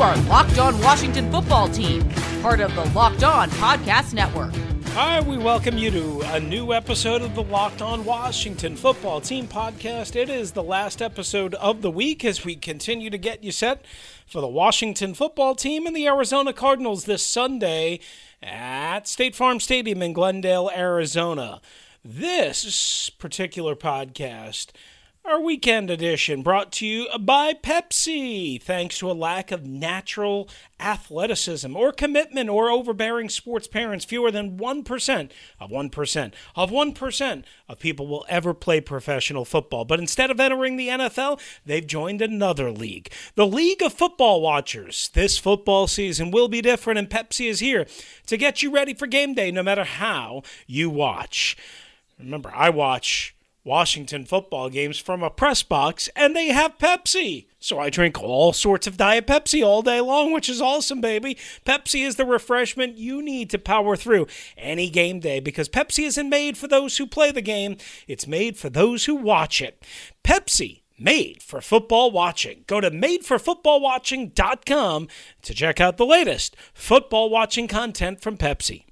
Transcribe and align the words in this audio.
You 0.00 0.06
are 0.06 0.16
Locked 0.22 0.58
On 0.58 0.80
Washington 0.80 1.30
Football 1.30 1.68
Team, 1.68 2.08
part 2.40 2.60
of 2.60 2.74
the 2.74 2.86
Locked 2.94 3.22
On 3.22 3.50
Podcast 3.50 4.14
Network. 4.14 4.54
Hi, 4.94 5.20
we 5.20 5.36
welcome 5.36 5.76
you 5.76 5.90
to 5.90 6.20
a 6.32 6.40
new 6.40 6.72
episode 6.72 7.20
of 7.20 7.34
the 7.34 7.42
Locked 7.42 7.82
On 7.82 8.02
Washington 8.06 8.76
Football 8.76 9.20
Team 9.20 9.46
podcast. 9.46 10.16
It 10.16 10.30
is 10.30 10.52
the 10.52 10.62
last 10.62 11.02
episode 11.02 11.54
of 11.56 11.82
the 11.82 11.90
week 11.90 12.24
as 12.24 12.46
we 12.46 12.56
continue 12.56 13.10
to 13.10 13.18
get 13.18 13.44
you 13.44 13.52
set 13.52 13.84
for 14.26 14.40
the 14.40 14.48
Washington 14.48 15.12
Football 15.12 15.54
Team 15.54 15.86
and 15.86 15.94
the 15.94 16.06
Arizona 16.06 16.54
Cardinals 16.54 17.04
this 17.04 17.22
Sunday 17.22 18.00
at 18.42 19.06
State 19.06 19.36
Farm 19.36 19.60
Stadium 19.60 20.00
in 20.00 20.14
Glendale, 20.14 20.70
Arizona. 20.74 21.60
This 22.02 23.10
particular 23.10 23.76
podcast 23.76 24.68
our 25.24 25.40
weekend 25.40 25.90
edition 25.90 26.42
brought 26.42 26.72
to 26.72 26.86
you 26.86 27.06
by 27.20 27.52
Pepsi. 27.52 28.60
Thanks 28.60 28.98
to 28.98 29.10
a 29.10 29.12
lack 29.12 29.52
of 29.52 29.64
natural 29.64 30.48
athleticism 30.80 31.76
or 31.76 31.92
commitment 31.92 32.48
or 32.48 32.70
overbearing 32.70 33.28
sports 33.28 33.68
parents, 33.68 34.04
fewer 34.04 34.30
than 34.30 34.58
1% 34.58 35.30
of 35.60 35.70
1% 35.70 36.32
of 36.56 36.70
1% 36.70 37.44
of 37.68 37.78
people 37.78 38.06
will 38.06 38.24
ever 38.28 38.54
play 38.54 38.80
professional 38.80 39.44
football. 39.44 39.84
But 39.84 40.00
instead 40.00 40.30
of 40.30 40.40
entering 40.40 40.76
the 40.76 40.88
NFL, 40.88 41.40
they've 41.64 41.86
joined 41.86 42.22
another 42.22 42.72
league, 42.72 43.12
the 43.34 43.46
League 43.46 43.82
of 43.82 43.92
Football 43.92 44.40
Watchers. 44.40 45.10
This 45.12 45.38
football 45.38 45.86
season 45.86 46.30
will 46.30 46.48
be 46.48 46.62
different, 46.62 46.98
and 46.98 47.10
Pepsi 47.10 47.48
is 47.48 47.60
here 47.60 47.86
to 48.26 48.36
get 48.36 48.62
you 48.62 48.72
ready 48.72 48.94
for 48.94 49.06
game 49.06 49.34
day 49.34 49.50
no 49.50 49.62
matter 49.62 49.84
how 49.84 50.42
you 50.66 50.90
watch. 50.90 51.56
Remember, 52.18 52.52
I 52.54 52.70
watch 52.70 53.34
Washington 53.70 54.24
football 54.24 54.68
games 54.68 54.98
from 54.98 55.22
a 55.22 55.30
press 55.30 55.62
box, 55.62 56.08
and 56.16 56.34
they 56.34 56.48
have 56.48 56.76
Pepsi. 56.76 57.46
So 57.60 57.78
I 57.78 57.88
drink 57.88 58.20
all 58.20 58.52
sorts 58.52 58.88
of 58.88 58.96
Diet 58.96 59.28
Pepsi 59.28 59.64
all 59.64 59.80
day 59.80 60.00
long, 60.00 60.32
which 60.32 60.48
is 60.48 60.60
awesome, 60.60 61.00
baby. 61.00 61.36
Pepsi 61.64 62.04
is 62.04 62.16
the 62.16 62.24
refreshment 62.24 62.98
you 62.98 63.22
need 63.22 63.48
to 63.50 63.60
power 63.60 63.94
through 63.94 64.26
any 64.58 64.90
game 64.90 65.20
day 65.20 65.38
because 65.38 65.68
Pepsi 65.68 66.04
isn't 66.04 66.28
made 66.28 66.58
for 66.58 66.66
those 66.66 66.96
who 66.96 67.06
play 67.06 67.30
the 67.30 67.40
game, 67.40 67.76
it's 68.08 68.26
made 68.26 68.56
for 68.56 68.70
those 68.70 69.04
who 69.04 69.14
watch 69.14 69.62
it. 69.62 69.80
Pepsi 70.24 70.80
made 70.98 71.40
for 71.40 71.60
football 71.60 72.10
watching. 72.10 72.64
Go 72.66 72.80
to 72.80 72.90
madeforfootballwatching.com 72.90 75.06
to 75.42 75.54
check 75.54 75.80
out 75.80 75.96
the 75.96 76.04
latest 76.04 76.56
football 76.74 77.30
watching 77.30 77.68
content 77.68 78.20
from 78.20 78.36
Pepsi. 78.36 78.82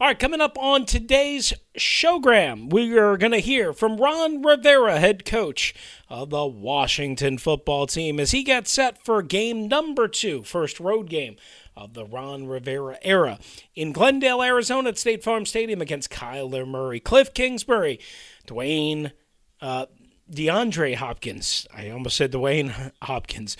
All 0.00 0.08
right, 0.08 0.18
coming 0.18 0.40
up 0.40 0.58
on 0.58 0.86
today's 0.86 1.52
showgram, 1.78 2.72
we 2.72 2.98
are 2.98 3.16
going 3.16 3.30
to 3.30 3.38
hear 3.38 3.72
from 3.72 3.96
Ron 3.98 4.42
Rivera, 4.42 4.98
head 4.98 5.24
coach 5.24 5.72
of 6.08 6.30
the 6.30 6.44
Washington 6.44 7.38
football 7.38 7.86
team, 7.86 8.18
as 8.18 8.32
he 8.32 8.42
gets 8.42 8.72
set 8.72 9.04
for 9.04 9.22
game 9.22 9.68
number 9.68 10.08
two, 10.08 10.42
first 10.42 10.80
road 10.80 11.08
game 11.08 11.36
of 11.76 11.94
the 11.94 12.04
Ron 12.04 12.48
Rivera 12.48 12.98
era 13.02 13.38
in 13.76 13.92
Glendale, 13.92 14.42
Arizona 14.42 14.88
at 14.88 14.98
State 14.98 15.22
Farm 15.22 15.46
Stadium 15.46 15.80
against 15.80 16.10
Kyler 16.10 16.66
Murray, 16.66 16.98
Cliff 16.98 17.32
Kingsbury, 17.32 18.00
Dwayne, 18.48 19.12
uh, 19.60 19.86
DeAndre 20.28 20.96
Hopkins. 20.96 21.68
I 21.72 21.90
almost 21.90 22.16
said 22.16 22.32
Dwayne 22.32 22.90
Hopkins. 23.02 23.56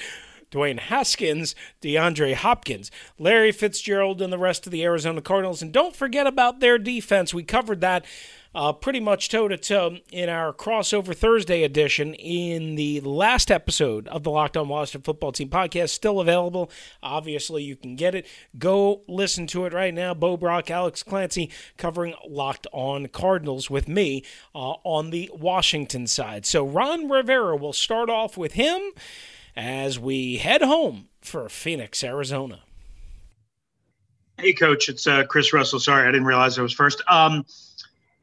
Dwayne 0.54 0.78
Haskins, 0.78 1.54
DeAndre 1.82 2.34
Hopkins, 2.34 2.90
Larry 3.18 3.50
Fitzgerald, 3.50 4.22
and 4.22 4.32
the 4.32 4.38
rest 4.38 4.66
of 4.66 4.72
the 4.72 4.84
Arizona 4.84 5.20
Cardinals. 5.20 5.60
And 5.60 5.72
don't 5.72 5.96
forget 5.96 6.26
about 6.28 6.60
their 6.60 6.78
defense. 6.78 7.34
We 7.34 7.42
covered 7.42 7.80
that 7.80 8.04
uh, 8.54 8.72
pretty 8.72 9.00
much 9.00 9.28
toe 9.28 9.48
to 9.48 9.56
toe 9.56 9.96
in 10.12 10.28
our 10.28 10.52
crossover 10.52 11.14
Thursday 11.14 11.64
edition 11.64 12.14
in 12.14 12.76
the 12.76 13.00
last 13.00 13.50
episode 13.50 14.06
of 14.08 14.22
the 14.22 14.30
Locked 14.30 14.56
On 14.56 14.68
Washington 14.68 15.02
Football 15.02 15.32
Team 15.32 15.48
podcast. 15.48 15.90
Still 15.90 16.20
available. 16.20 16.70
Obviously, 17.02 17.64
you 17.64 17.74
can 17.74 17.96
get 17.96 18.14
it. 18.14 18.26
Go 18.56 19.02
listen 19.08 19.48
to 19.48 19.64
it 19.64 19.72
right 19.72 19.92
now. 19.92 20.14
Bo 20.14 20.36
Brack, 20.36 20.70
Alex 20.70 21.02
Clancy 21.02 21.50
covering 21.76 22.14
Locked 22.28 22.68
On 22.72 23.08
Cardinals 23.08 23.68
with 23.68 23.88
me 23.88 24.22
uh, 24.54 24.74
on 24.84 25.10
the 25.10 25.30
Washington 25.34 26.06
side. 26.06 26.46
So 26.46 26.64
Ron 26.64 27.08
Rivera 27.08 27.56
will 27.56 27.72
start 27.72 28.08
off 28.08 28.36
with 28.36 28.52
him 28.52 28.92
as 29.56 29.98
we 29.98 30.36
head 30.36 30.62
home 30.62 31.08
for 31.20 31.48
Phoenix, 31.48 32.02
Arizona. 32.02 32.60
Hey, 34.38 34.52
Coach, 34.52 34.88
it's 34.88 35.06
uh, 35.06 35.24
Chris 35.24 35.52
Russell. 35.52 35.78
Sorry, 35.78 36.08
I 36.08 36.10
didn't 36.10 36.26
realize 36.26 36.58
I 36.58 36.62
was 36.62 36.72
first. 36.72 37.02
Um, 37.08 37.44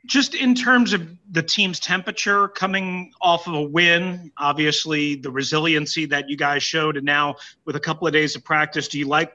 just 0.05 0.35
in 0.35 0.55
terms 0.55 0.93
of 0.93 1.07
the 1.31 1.43
team's 1.43 1.79
temperature 1.79 2.47
coming 2.47 3.13
off 3.21 3.47
of 3.47 3.53
a 3.53 3.61
win, 3.61 4.31
obviously 4.37 5.15
the 5.15 5.31
resiliency 5.31 6.05
that 6.07 6.29
you 6.29 6.35
guys 6.35 6.63
showed, 6.63 6.97
and 6.97 7.05
now 7.05 7.35
with 7.65 7.75
a 7.75 7.79
couple 7.79 8.07
of 8.07 8.13
days 8.13 8.35
of 8.35 8.43
practice, 8.43 8.87
do 8.87 8.99
you 8.99 9.07
like 9.07 9.31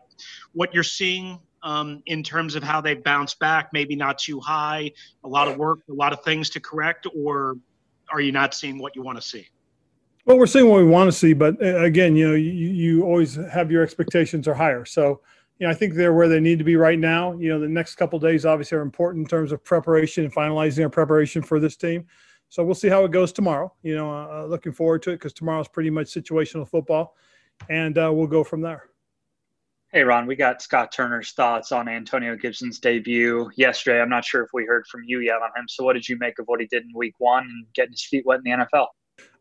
what 0.52 0.74
you're 0.74 0.82
seeing 0.82 1.38
um, 1.62 2.02
in 2.06 2.22
terms 2.22 2.56
of 2.56 2.62
how 2.62 2.80
they 2.80 2.94
bounce 2.94 3.34
back? 3.34 3.72
Maybe 3.72 3.96
not 3.96 4.18
too 4.18 4.40
high, 4.40 4.92
a 5.24 5.28
lot 5.28 5.48
of 5.48 5.56
work, 5.56 5.80
a 5.88 5.94
lot 5.94 6.12
of 6.12 6.22
things 6.24 6.50
to 6.50 6.60
correct, 6.60 7.06
or 7.16 7.56
are 8.10 8.20
you 8.20 8.32
not 8.32 8.52
seeing 8.52 8.78
what 8.78 8.96
you 8.96 9.02
want 9.02 9.18
to 9.18 9.22
see? 9.22 9.48
Well, 10.26 10.38
we're 10.38 10.46
seeing 10.46 10.68
what 10.68 10.78
we 10.78 10.84
want 10.88 11.06
to 11.06 11.16
see, 11.16 11.34
but 11.34 11.54
uh, 11.62 11.84
again, 11.84 12.16
you 12.16 12.26
know, 12.26 12.34
you, 12.34 12.50
you 12.50 13.04
always 13.04 13.36
have 13.36 13.70
your 13.70 13.84
expectations 13.84 14.48
are 14.48 14.54
higher. 14.54 14.84
So, 14.84 15.20
you 15.60 15.66
know, 15.66 15.70
I 15.70 15.74
think 15.74 15.94
they're 15.94 16.14
where 16.14 16.28
they 16.28 16.40
need 16.40 16.58
to 16.58 16.64
be 16.64 16.74
right 16.74 16.98
now. 16.98 17.34
You 17.38 17.50
know, 17.50 17.60
the 17.60 17.68
next 17.68 17.94
couple 17.94 18.18
days 18.18 18.44
obviously 18.44 18.76
are 18.76 18.82
important 18.82 19.24
in 19.24 19.28
terms 19.28 19.52
of 19.52 19.62
preparation 19.62 20.24
and 20.24 20.34
finalizing 20.34 20.82
our 20.82 20.90
preparation 20.90 21.42
for 21.42 21.60
this 21.60 21.76
team. 21.76 22.06
So 22.48 22.64
we'll 22.64 22.74
see 22.74 22.88
how 22.88 23.04
it 23.04 23.12
goes 23.12 23.32
tomorrow. 23.32 23.72
You 23.84 23.94
know, 23.94 24.10
uh, 24.10 24.40
uh 24.40 24.46
looking 24.46 24.72
forward 24.72 25.02
to 25.02 25.10
it 25.10 25.16
because 25.16 25.32
tomorrow's 25.32 25.68
pretty 25.68 25.90
much 25.90 26.08
situational 26.08 26.68
football, 26.68 27.14
and 27.68 27.96
uh, 27.96 28.10
we'll 28.12 28.26
go 28.26 28.42
from 28.42 28.60
there. 28.60 28.88
Hey, 29.92 30.02
Ron, 30.02 30.26
we 30.26 30.34
got 30.34 30.60
Scott 30.60 30.90
Turner's 30.90 31.30
thoughts 31.34 31.70
on 31.70 31.88
Antonio 31.88 32.34
Gibson's 32.34 32.80
debut 32.80 33.48
yesterday. 33.56 34.00
I'm 34.00 34.08
not 34.08 34.24
sure 34.24 34.42
if 34.42 34.50
we 34.52 34.64
heard 34.64 34.88
from 34.88 35.02
you 35.06 35.20
yet 35.20 35.36
on 35.36 35.50
him. 35.56 35.68
So, 35.68 35.84
what 35.84 35.92
did 35.92 36.08
you 36.08 36.18
make 36.18 36.40
of 36.40 36.46
what 36.46 36.60
he 36.60 36.66
did 36.66 36.82
in 36.82 36.90
week 36.96 37.14
one 37.18 37.44
and 37.44 37.64
getting 37.74 37.92
his 37.92 38.04
feet 38.04 38.26
wet 38.26 38.40
in 38.44 38.58
the 38.58 38.66
NFL? 38.66 38.86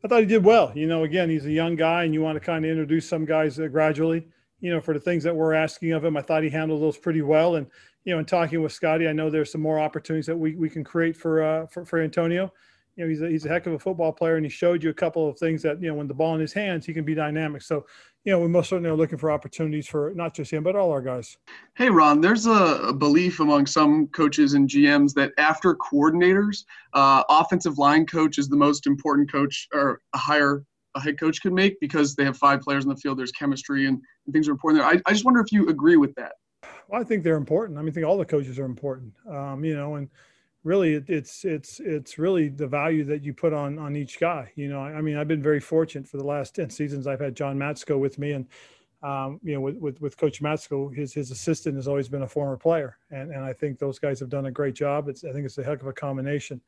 I 0.05 0.07
thought 0.07 0.19
he 0.19 0.27
did 0.27 0.43
well. 0.43 0.71
You 0.75 0.85
know, 0.85 1.03
again, 1.03 1.31
he's 1.31 1.47
a 1.47 1.51
young 1.51 1.75
guy, 1.75 2.03
and 2.03 2.13
you 2.13 2.21
want 2.21 2.35
to 2.35 2.39
kind 2.39 2.63
of 2.63 2.69
introduce 2.69 3.09
some 3.09 3.25
guys 3.25 3.59
uh, 3.59 3.67
gradually. 3.67 4.27
You 4.59 4.71
know, 4.71 4.79
for 4.79 4.93
the 4.93 4.99
things 4.99 5.23
that 5.23 5.35
we're 5.35 5.55
asking 5.55 5.93
of 5.93 6.05
him, 6.05 6.15
I 6.15 6.21
thought 6.21 6.43
he 6.43 6.49
handled 6.51 6.83
those 6.83 6.95
pretty 6.95 7.23
well. 7.23 7.55
And 7.55 7.65
you 8.03 8.13
know, 8.13 8.19
in 8.19 8.25
talking 8.25 8.61
with 8.61 8.71
Scotty, 8.71 9.07
I 9.07 9.13
know 9.13 9.31
there's 9.31 9.51
some 9.51 9.61
more 9.61 9.79
opportunities 9.79 10.27
that 10.27 10.37
we, 10.37 10.53
we 10.53 10.69
can 10.69 10.83
create 10.83 11.17
for 11.17 11.41
uh, 11.41 11.65
for, 11.65 11.85
for 11.85 11.99
Antonio. 11.99 12.53
You 12.95 13.03
know, 13.03 13.09
he's 13.09 13.21
a, 13.21 13.29
he's 13.29 13.45
a 13.45 13.49
heck 13.49 13.65
of 13.65 13.73
a 13.73 13.79
football 13.79 14.13
player, 14.13 14.37
and 14.37 14.45
he 14.45 14.49
showed 14.49 14.81
you 14.83 14.89
a 14.89 14.93
couple 14.93 15.29
of 15.29 15.37
things 15.37 15.61
that 15.63 15.81
you 15.81 15.89
know 15.89 15.95
when 15.95 16.07
the 16.07 16.13
ball 16.13 16.33
in 16.35 16.41
his 16.41 16.53
hands, 16.53 16.85
he 16.85 16.93
can 16.93 17.03
be 17.03 17.13
dynamic. 17.13 17.61
So 17.61 17.85
you 18.25 18.31
know, 18.31 18.39
we 18.39 18.47
most 18.47 18.69
certainly 18.69 18.89
are 18.89 18.95
looking 18.95 19.19
for 19.19 19.29
opportunities 19.29 19.87
for 19.87 20.11
not 20.15 20.33
just 20.33 20.51
him, 20.51 20.63
but 20.63 20.75
all 20.75 20.91
our 20.91 21.01
guys. 21.01 21.37
Hey, 21.75 21.89
Ron, 21.89 22.21
there's 22.21 22.47
a, 22.47 22.91
belief 22.91 23.39
among 23.39 23.67
some 23.67 24.07
coaches 24.07 24.55
and 24.55 24.67
GMs 24.67 25.13
that 25.13 25.31
after 25.37 25.75
coordinators, 25.75 26.65
uh, 26.93 27.23
offensive 27.29 27.77
line 27.77 28.05
coach 28.07 28.39
is 28.39 28.49
the 28.49 28.55
most 28.55 28.87
important 28.87 29.31
coach 29.31 29.67
or 29.73 30.01
a 30.13 30.17
higher 30.17 30.63
a 30.95 30.99
head 30.99 31.19
coach 31.19 31.41
could 31.41 31.53
make 31.53 31.79
because 31.79 32.15
they 32.15 32.23
have 32.23 32.37
five 32.37 32.61
players 32.61 32.85
in 32.85 32.89
the 32.89 32.95
field. 32.95 33.19
There's 33.19 33.31
chemistry 33.33 33.85
and, 33.85 34.01
and 34.25 34.33
things 34.33 34.47
are 34.47 34.51
important 34.51 34.81
there. 34.81 34.89
I, 34.89 35.01
I 35.05 35.11
just 35.11 35.25
wonder 35.25 35.41
if 35.41 35.51
you 35.51 35.67
agree 35.69 35.97
with 35.97 36.15
that. 36.15 36.33
Well, 36.87 37.01
I 37.01 37.03
think 37.03 37.23
they're 37.23 37.35
important. 37.35 37.77
I 37.77 37.81
mean, 37.81 37.89
I 37.89 37.93
think 37.93 38.05
all 38.05 38.17
the 38.17 38.25
coaches 38.25 38.57
are 38.57 38.65
important. 38.65 39.13
Um, 39.29 39.63
you 39.63 39.75
know, 39.75 39.95
and 39.95 40.09
really 40.65 40.95
it's 41.07 41.45
it's 41.45 41.79
it's 41.79 42.17
really 42.17 42.49
the 42.49 42.65
value 42.65 43.03
that 43.05 43.23
you 43.23 43.33
put 43.33 43.53
on 43.53 43.77
on 43.77 43.95
each 43.95 44.19
guy 44.19 44.51
you 44.55 44.67
know? 44.67 44.81
I, 44.81 44.99
mean 44.99 45.15
i've 45.15 45.27
been 45.27 45.41
very 45.41 45.59
fortunate 45.59 46.07
for 46.07 46.17
the 46.17 46.23
last 46.23 46.55
10 46.55 46.71
seasons 46.71 47.07
i've 47.07 47.21
had 47.21 47.35
john 47.35 47.57
matsko 47.57 47.97
with 47.97 48.19
me 48.19 48.31
and 48.31 48.47
um, 49.03 49.39
you 49.43 49.53
know 49.53 49.61
with, 49.61 49.77
with, 49.77 50.01
with 50.01 50.17
coach 50.17 50.41
matsko 50.41 50.93
his 50.93 51.13
his 51.13 51.29
assistant 51.29 51.75
has 51.75 51.87
always 51.87 52.09
been 52.09 52.23
a 52.23 52.27
former 52.27 52.57
player 52.57 52.97
and 53.11 53.31
and 53.31 53.45
i 53.45 53.53
think 53.53 53.77
those 53.77 53.99
guys 53.99 54.19
have 54.19 54.29
done 54.29 54.47
a 54.47 54.51
great 54.51 54.73
job. 54.73 55.07
It's 55.07 55.23
i 55.23 55.31
think 55.31 55.45
it's 55.45 55.57
a 55.59 55.63
heck 55.63 55.81
of 55.81 55.87
a 55.87 55.93
combination. 55.93 56.59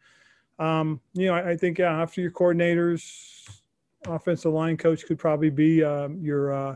Um, 0.59 1.01
you 1.13 1.27
know 1.27 1.33
I, 1.33 1.51
I, 1.51 1.57
think 1.57 1.79
yeah, 1.79 1.99
after 1.99 2.21
your 2.21 2.31
coordinators 2.31 3.47
offensive 4.07 4.53
line 4.53 4.77
coach 4.77 5.05
could 5.05 5.19
probably 5.19 5.49
be 5.49 5.83
um, 5.83 6.19
your 6.19 6.53
uh, 6.53 6.75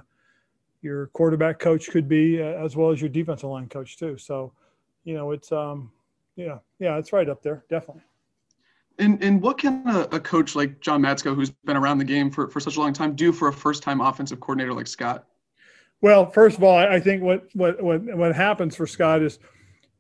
your 0.82 1.08
quarterback 1.08 1.60
coach 1.60 1.90
could 1.90 2.08
be 2.08 2.42
uh, 2.42 2.46
as 2.46 2.76
well 2.76 2.92
as 2.92 3.00
your 3.00 3.10
defensive 3.10 3.50
line 3.50 3.70
coach 3.70 3.98
too. 3.98 4.18
So 4.18 4.54
you 5.04 5.14
know 5.14 5.32
it's 5.32 5.52
um 5.52 5.92
yeah, 6.36 6.60
yeah, 6.80 6.98
it's 6.98 7.14
right 7.14 7.30
up 7.30 7.42
there, 7.42 7.64
definitely. 7.70 8.04
And 9.00 9.22
and 9.24 9.42
what 9.42 9.58
can 9.58 9.88
a, 9.88 10.02
a 10.12 10.20
coach 10.20 10.56
like 10.56 10.80
John 10.82 11.02
Matsko, 11.02 11.34
who's 11.34 11.50
been 11.50 11.78
around 11.78 11.98
the 11.98 12.06
game 12.06 12.30
for, 12.30 12.48
for 12.50 12.60
such 12.60 12.78
a 12.78 12.80
long 12.80 12.94
time, 12.94 13.16
do 13.16 13.32
for 13.32 13.48
a 13.48 13.54
first 13.54 13.84
time 13.84 14.02
offensive 14.02 14.40
coordinator 14.40 14.74
like 14.74 14.88
Scott? 14.88 15.26
Well, 16.02 16.30
first 16.30 16.58
of 16.58 16.64
all, 16.64 16.78
I 16.78 17.00
think 17.00 17.22
what 17.24 17.48
what 17.54 17.82
what 17.82 18.02
what 18.04 18.36
happens 18.36 18.76
for 18.76 18.88
Scott 18.88 19.22
is, 19.22 19.40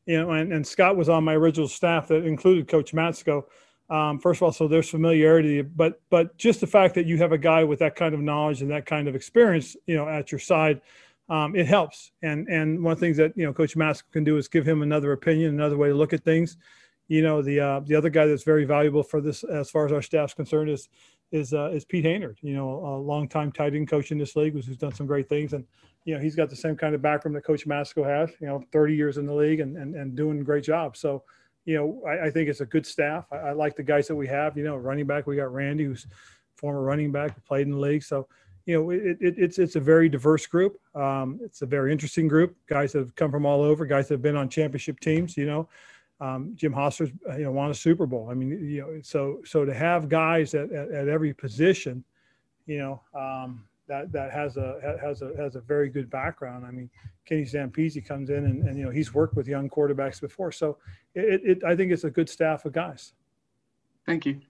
you 0.06 0.19
know, 0.19 0.31
and, 0.31 0.51
and 0.51 0.66
Scott 0.66 0.98
was 0.98 1.10
on 1.10 1.24
my 1.24 1.33
original 1.36 1.68
staff 1.68 2.07
that 2.10 2.25
included 2.25 2.68
Coach 2.68 2.94
Matsko. 2.94 3.45
Um, 3.89 4.19
first 4.19 4.39
of 4.39 4.44
all, 4.44 4.51
so 4.51 4.68
there's 4.68 4.89
familiarity, 4.89 5.62
but 5.62 6.01
but 6.10 6.38
just 6.38 6.62
the 6.62 6.68
fact 6.68 6.95
that 6.95 7.06
you 7.06 7.18
have 7.18 7.33
a 7.33 7.38
guy 7.38 7.63
with 7.63 7.80
that 7.80 7.95
kind 7.95 8.16
of 8.16 8.22
knowledge 8.22 8.62
and 8.62 8.72
that 8.72 8.86
kind 8.86 9.07
of 9.07 9.16
experience, 9.16 9.75
you 9.86 9.95
know, 9.95 10.07
at 10.07 10.31
your 10.31 10.39
side, 10.39 10.81
um, 11.31 11.56
it 11.56 11.66
helps. 11.66 12.12
And 12.22 12.48
and 12.48 12.83
one 12.83 12.94
of 12.94 13.00
the 13.00 13.06
things 13.06 13.18
that 13.18 13.33
you 13.36 13.45
know 13.45 13.54
Coach 13.54 13.75
Matsko 13.75 14.04
can 14.12 14.24
do 14.24 14.38
is 14.38 14.48
give 14.48 14.68
him 14.68 14.83
another 14.83 15.12
opinion, 15.13 15.56
another 15.56 15.78
way 15.78 15.89
to 15.89 15.95
look 15.95 16.13
at 16.13 16.24
things 16.24 16.57
you 17.12 17.22
know, 17.22 17.42
the 17.42 17.60
uh, 17.60 17.81
the 17.81 17.94
other 17.94 18.10
guy 18.10 18.25
that's 18.25 18.44
very 18.44 18.63
valuable 18.63 19.04
for 19.04 19.19
this, 19.19 19.44
as 19.44 19.69
far 19.69 19.86
as 19.86 19.92
our 19.92 20.01
staff's 20.01 20.33
concerned, 20.33 20.69
is 20.69 20.88
is 21.33 21.54
uh, 21.54 21.69
is 21.72 21.83
Pete 21.83 22.06
Hoener. 22.06 22.38
You 22.42 22.54
know, 22.54 22.69
a 22.69 22.95
longtime 22.95 23.51
tight 23.51 23.75
end 23.75 23.89
coach 23.89 24.13
in 24.13 24.18
this 24.18 24.38
league, 24.38 24.54
who's 24.54 24.66
done 24.78 24.94
some 24.94 25.07
great 25.07 25.28
things, 25.28 25.51
and 25.51 25.66
you 26.06 26.16
know, 26.16 26.22
he's 26.22 26.38
got 26.38 26.50
the 26.50 26.56
same 26.56 26.78
kind 26.78 26.95
of 26.95 27.01
background 27.01 27.36
that 27.36 27.44
Coach 27.44 27.68
Matsko 27.68 28.06
has. 28.06 28.33
You 28.39 28.48
know, 28.48 28.63
30 28.72 28.95
years 28.95 29.18
in 29.18 29.25
the 29.25 29.33
league 29.33 29.60
and 29.60 29.75
and, 29.75 29.94
and 29.94 30.16
doing 30.16 30.39
a 30.39 30.44
great 30.44 30.63
job. 30.63 30.95
So, 30.95 31.24
you 31.66 31.75
know, 31.75 32.01
I, 32.07 32.28
I 32.28 32.30
think 32.31 32.48
it's 32.48 32.62
a 32.62 32.66
good 32.66 32.86
staff. 32.86 33.25
I, 33.30 33.36
I, 33.36 33.51
like 33.51 33.75
the 33.75 33.83
guys 33.83 34.07
that 34.07 34.16
we 34.16 34.28
have. 34.28 34.56
You 34.56 34.63
know, 34.63 34.78
running 34.78 35.06
back, 35.06 35.28
we 35.28 35.36
got 35.36 35.51
Randy, 35.51 35.83
who's 35.83 36.07
former 36.56 36.81
running 36.81 37.12
back, 37.12 37.44
played 37.44 37.68
in 37.68 37.74
the 37.74 37.80
league. 37.80 38.04
So, 38.04 38.30
you 38.65 38.75
know, 38.75 38.89
it, 38.91 39.17
it, 39.19 39.35
it's 39.37 39.59
it's 39.59 39.75
a 39.75 39.79
very 39.79 40.09
diverse 40.09 40.45
group. 40.45 40.79
Um, 40.95 41.39
it's 41.43 41.61
a 41.61 41.65
very 41.65 41.91
interesting 41.91 42.27
group. 42.27 42.55
Guys 42.67 42.93
that 42.93 42.99
have 42.99 43.15
come 43.15 43.31
from 43.31 43.45
all 43.45 43.63
over. 43.63 43.85
Guys 43.85 44.07
that 44.07 44.15
have 44.15 44.21
been 44.21 44.35
on 44.35 44.49
championship 44.49 44.99
teams. 44.99 45.37
You 45.37 45.45
know 45.45 45.69
um, 46.21 46.53
Jim 46.55 46.71
Hostler's, 46.71 47.09
uh, 47.27 47.35
you 47.35 47.45
know, 47.45 47.51
won 47.51 47.71
a 47.71 47.73
Super 47.73 48.05
Bowl. 48.05 48.29
I 48.29 48.35
mean, 48.35 48.51
you 48.63 48.81
know, 48.81 48.99
so 49.01 49.41
so 49.43 49.65
to 49.65 49.73
have 49.73 50.07
guys 50.07 50.53
at, 50.53 50.71
at, 50.71 50.91
at 50.91 51.07
every 51.07 51.33
position, 51.33 52.03
you 52.67 52.77
know, 52.77 53.01
um, 53.19 53.65
that 53.87 54.11
that 54.11 54.31
has 54.31 54.55
a 54.55 54.97
has 55.01 55.23
a 55.23 55.35
has 55.35 55.55
a 55.55 55.61
very 55.61 55.89
good 55.89 56.09
background. 56.09 56.63
I 56.65 56.71
mean, 56.71 56.89
Kenny 57.25 57.43
Zampese 57.43 58.05
comes 58.05 58.29
in 58.29 58.45
and, 58.45 58.67
and 58.67 58.77
you 58.77 58.85
know 58.85 58.91
he's 58.91 59.13
worked 59.15 59.35
with 59.35 59.47
young 59.47 59.67
quarterbacks 59.67 60.21
before, 60.21 60.51
so 60.51 60.77
it, 61.15 61.41
it 61.43 61.63
I 61.63 61.75
think 61.75 61.91
it's 61.91 62.03
a 62.03 62.11
good 62.11 62.29
staff 62.29 62.65
of 62.65 62.71
guys. 62.71 63.13
Thank 64.05 64.27
you. 64.27 64.41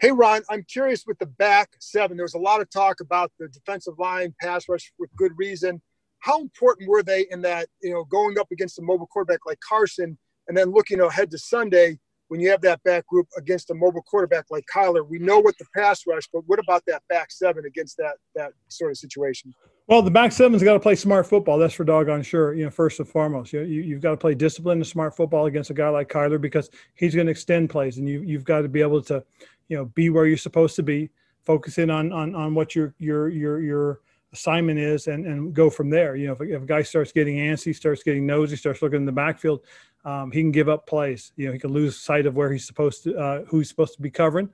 Hey 0.00 0.12
Ron, 0.12 0.42
I'm 0.48 0.62
curious 0.62 1.02
with 1.08 1.18
the 1.18 1.26
back 1.26 1.70
seven. 1.80 2.16
There 2.16 2.22
was 2.22 2.34
a 2.34 2.38
lot 2.38 2.60
of 2.60 2.70
talk 2.70 3.00
about 3.00 3.32
the 3.40 3.48
defensive 3.48 3.94
line 3.98 4.32
pass 4.40 4.68
rush 4.68 4.92
with 4.96 5.10
good 5.16 5.32
reason. 5.36 5.82
How 6.20 6.40
important 6.40 6.88
were 6.88 7.02
they 7.02 7.26
in 7.30 7.42
that? 7.42 7.66
You 7.82 7.94
know, 7.94 8.04
going 8.04 8.38
up 8.38 8.46
against 8.52 8.78
a 8.78 8.82
mobile 8.82 9.08
quarterback 9.08 9.40
like 9.44 9.58
Carson 9.58 10.16
and 10.46 10.56
then 10.56 10.70
looking 10.70 11.00
ahead 11.00 11.32
to 11.32 11.38
Sunday, 11.38 11.98
when 12.28 12.38
you 12.38 12.48
have 12.48 12.60
that 12.60 12.80
back 12.84 13.08
group 13.08 13.26
against 13.36 13.70
a 13.70 13.74
mobile 13.74 14.02
quarterback 14.02 14.44
like 14.50 14.64
Kyler, 14.72 15.04
we 15.04 15.18
know 15.18 15.40
what 15.40 15.58
the 15.58 15.64
pass 15.74 16.06
rush, 16.06 16.28
but 16.32 16.42
what 16.46 16.60
about 16.60 16.84
that 16.86 17.02
back 17.08 17.32
seven 17.32 17.64
against 17.66 17.96
that 17.96 18.18
that 18.36 18.52
sort 18.68 18.92
of 18.92 18.98
situation? 18.98 19.52
Well, 19.88 20.02
the 20.02 20.12
back 20.12 20.30
seven's 20.30 20.62
got 20.62 20.74
to 20.74 20.80
play 20.80 20.94
smart 20.94 21.26
football. 21.26 21.58
That's 21.58 21.74
for 21.74 21.82
doggone 21.82 22.22
sure. 22.22 22.54
You 22.54 22.64
know, 22.64 22.70
first 22.70 23.00
and 23.00 23.08
foremost, 23.08 23.52
you, 23.52 23.62
you 23.62 23.94
have 23.94 24.02
got 24.02 24.10
to 24.10 24.16
play 24.16 24.34
disciplined 24.34 24.80
and 24.80 24.86
smart 24.86 25.16
football 25.16 25.46
against 25.46 25.70
a 25.70 25.74
guy 25.74 25.88
like 25.88 26.08
Kyler 26.08 26.40
because 26.40 26.70
he's 26.94 27.16
going 27.16 27.26
to 27.26 27.32
extend 27.32 27.70
plays, 27.70 27.98
and 27.98 28.08
you 28.08 28.20
you've 28.20 28.44
got 28.44 28.60
to 28.60 28.68
be 28.68 28.80
able 28.80 29.02
to, 29.02 29.24
you 29.68 29.76
know, 29.76 29.86
be 29.86 30.10
where 30.10 30.26
you're 30.26 30.36
supposed 30.36 30.76
to 30.76 30.82
be, 30.82 31.10
focus 31.44 31.78
in 31.78 31.90
on 31.90 32.12
on 32.12 32.34
on 32.34 32.54
what 32.54 32.74
your 32.74 32.94
your 32.98 33.28
your 33.28 33.60
your 33.60 34.00
assignment 34.32 34.78
is, 34.78 35.06
and 35.06 35.26
and 35.26 35.54
go 35.54 35.70
from 35.70 35.90
there. 35.90 36.16
You 36.16 36.28
know, 36.28 36.32
if, 36.34 36.42
if 36.42 36.62
a 36.62 36.66
guy 36.66 36.82
starts 36.82 37.12
getting 37.12 37.36
antsy, 37.36 37.74
starts 37.74 38.02
getting 38.02 38.26
nosy, 38.26 38.56
starts 38.56 38.82
looking 38.82 38.98
in 38.98 39.06
the 39.06 39.12
backfield, 39.12 39.60
um, 40.04 40.30
he 40.30 40.40
can 40.40 40.52
give 40.52 40.68
up 40.68 40.86
plays. 40.86 41.32
You 41.36 41.46
know, 41.46 41.52
he 41.52 41.58
can 41.58 41.72
lose 41.72 41.98
sight 41.98 42.26
of 42.26 42.34
where 42.34 42.52
he's 42.52 42.66
supposed 42.66 43.04
to, 43.04 43.16
uh, 43.16 43.44
who 43.44 43.58
he's 43.58 43.68
supposed 43.68 43.94
to 43.94 44.02
be 44.02 44.10
covering. 44.10 44.48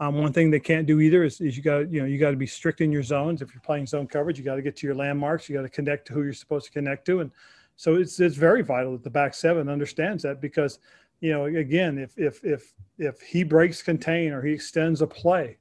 Um, 0.00 0.16
one 0.16 0.32
thing 0.32 0.50
they 0.50 0.60
can't 0.60 0.86
do 0.86 1.00
either 1.00 1.22
is, 1.22 1.40
is 1.40 1.56
you 1.56 1.62
got 1.62 1.92
you 1.92 2.00
know 2.00 2.06
you 2.06 2.18
got 2.18 2.30
to 2.30 2.36
be 2.36 2.46
strict 2.46 2.80
in 2.80 2.90
your 2.90 3.02
zones. 3.02 3.42
If 3.42 3.54
you're 3.54 3.62
playing 3.62 3.86
zone 3.86 4.06
coverage, 4.06 4.38
you 4.38 4.44
got 4.44 4.56
to 4.56 4.62
get 4.62 4.76
to 4.76 4.86
your 4.86 4.96
landmarks. 4.96 5.48
You 5.48 5.56
got 5.56 5.62
to 5.62 5.68
connect 5.68 6.08
to 6.08 6.14
who 6.14 6.22
you're 6.22 6.32
supposed 6.32 6.66
to 6.66 6.72
connect 6.72 7.06
to, 7.06 7.20
and 7.20 7.30
so 7.76 7.94
it's 7.94 8.18
it's 8.18 8.36
very 8.36 8.62
vital 8.62 8.92
that 8.92 9.04
the 9.04 9.10
back 9.10 9.34
seven 9.34 9.68
understands 9.68 10.22
that 10.24 10.40
because 10.40 10.78
you 11.20 11.32
know 11.32 11.44
again 11.46 11.98
if 11.98 12.16
if 12.18 12.44
if 12.44 12.72
if 12.98 13.20
he 13.20 13.42
breaks 13.42 13.82
contain 13.82 14.32
or 14.32 14.42
he 14.42 14.52
extends 14.52 15.02
a 15.02 15.06
play, 15.06 15.58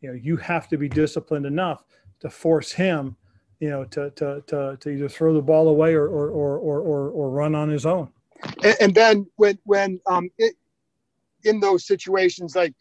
you 0.00 0.08
know 0.08 0.14
you 0.14 0.36
have 0.36 0.68
to 0.68 0.76
be 0.76 0.88
disciplined 0.88 1.46
enough 1.46 1.84
to 2.20 2.30
force 2.30 2.72
him, 2.72 3.16
you 3.60 3.70
know, 3.70 3.84
to 3.84 4.10
to 4.10 4.42
to, 4.46 4.76
to 4.80 4.90
either 4.90 5.08
throw 5.08 5.34
the 5.34 5.42
ball 5.42 5.68
away 5.68 5.94
or 5.94 6.06
or 6.06 6.30
or 6.30 6.58
or, 6.58 7.10
or 7.10 7.30
run 7.30 7.54
on 7.54 7.68
his 7.68 7.86
own. 7.86 8.08
And, 8.62 8.76
and 8.80 8.94
then 8.94 9.26
when 9.36 9.58
when 9.64 10.00
um 10.06 10.30
it, 10.38 10.54
in 11.44 11.60
those 11.60 11.86
situations 11.86 12.56
like 12.56 12.74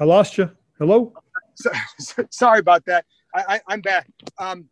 i 0.00 0.04
lost 0.04 0.38
you. 0.38 0.50
Hello? 0.78 1.12
So, 1.54 1.70
sorry 2.30 2.58
about 2.58 2.84
that. 2.86 3.04
I, 3.34 3.60
I 3.68 3.74
am 3.74 3.80
back. 3.80 4.08
Um 4.38 4.68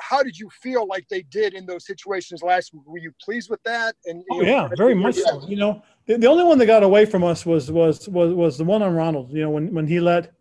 how 0.00 0.22
did 0.22 0.38
you 0.38 0.48
feel 0.50 0.86
like 0.86 1.06
they 1.08 1.22
did 1.22 1.54
in 1.54 1.66
those 1.66 1.86
situations 1.86 2.42
last 2.42 2.72
week? 2.72 2.82
Were 2.86 2.98
you 2.98 3.12
pleased 3.22 3.50
with 3.50 3.62
that? 3.64 3.94
And 4.06 4.24
oh, 4.30 4.42
yeah, 4.42 4.68
very 4.76 4.94
much 4.94 5.16
so. 5.16 5.46
You 5.48 5.56
know, 5.56 5.82
the, 6.06 6.18
the, 6.18 6.26
only 6.26 6.44
one 6.44 6.58
that 6.58 6.66
got 6.66 6.82
away 6.82 7.04
from 7.04 7.24
us 7.24 7.44
was 7.44 7.70
was 7.70 8.08
was 8.08 8.32
was 8.34 8.58
the 8.58 8.64
one 8.64 8.82
on 8.82 8.94
Ronald. 8.94 9.32
You 9.32 9.42
know, 9.42 9.50
when 9.50 9.72
when 9.74 9.86
he 9.86 10.00
let, 10.00 10.32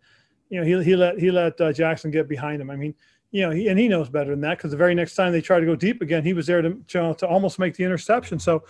you 0.50 0.60
know, 0.60 0.66
he 0.66 0.84
he 0.84 0.96
let 0.96 1.20
he 1.20 1.32
let 1.32 1.60
uh, 1.60 1.74
Jackson 1.74 2.12
get 2.12 2.28
behind 2.28 2.62
him. 2.62 2.70
I 2.70 2.76
mean, 2.76 2.94
you 3.32 3.42
know, 3.42 3.52
he, 3.52 3.68
and 3.68 3.78
he 3.78 3.88
knows 3.88 4.10
better 4.10 4.32
than 4.32 4.42
that 4.42 4.58
because 4.58 4.72
the 4.72 4.78
very 4.78 4.96
next 4.96 5.16
time 5.16 5.32
they 5.32 5.42
tried 5.42 5.60
to 5.60 5.66
go 5.66 5.76
deep 5.76 6.02
again, 6.02 6.24
he 6.24 6.34
was 6.34 6.48
there 6.48 6.62
to, 6.62 6.74
to, 6.88 7.14
to 7.16 7.28
almost 7.28 7.60
make 7.60 7.76
the 7.76 7.84
interception. 7.84 8.40
So, 8.40 8.64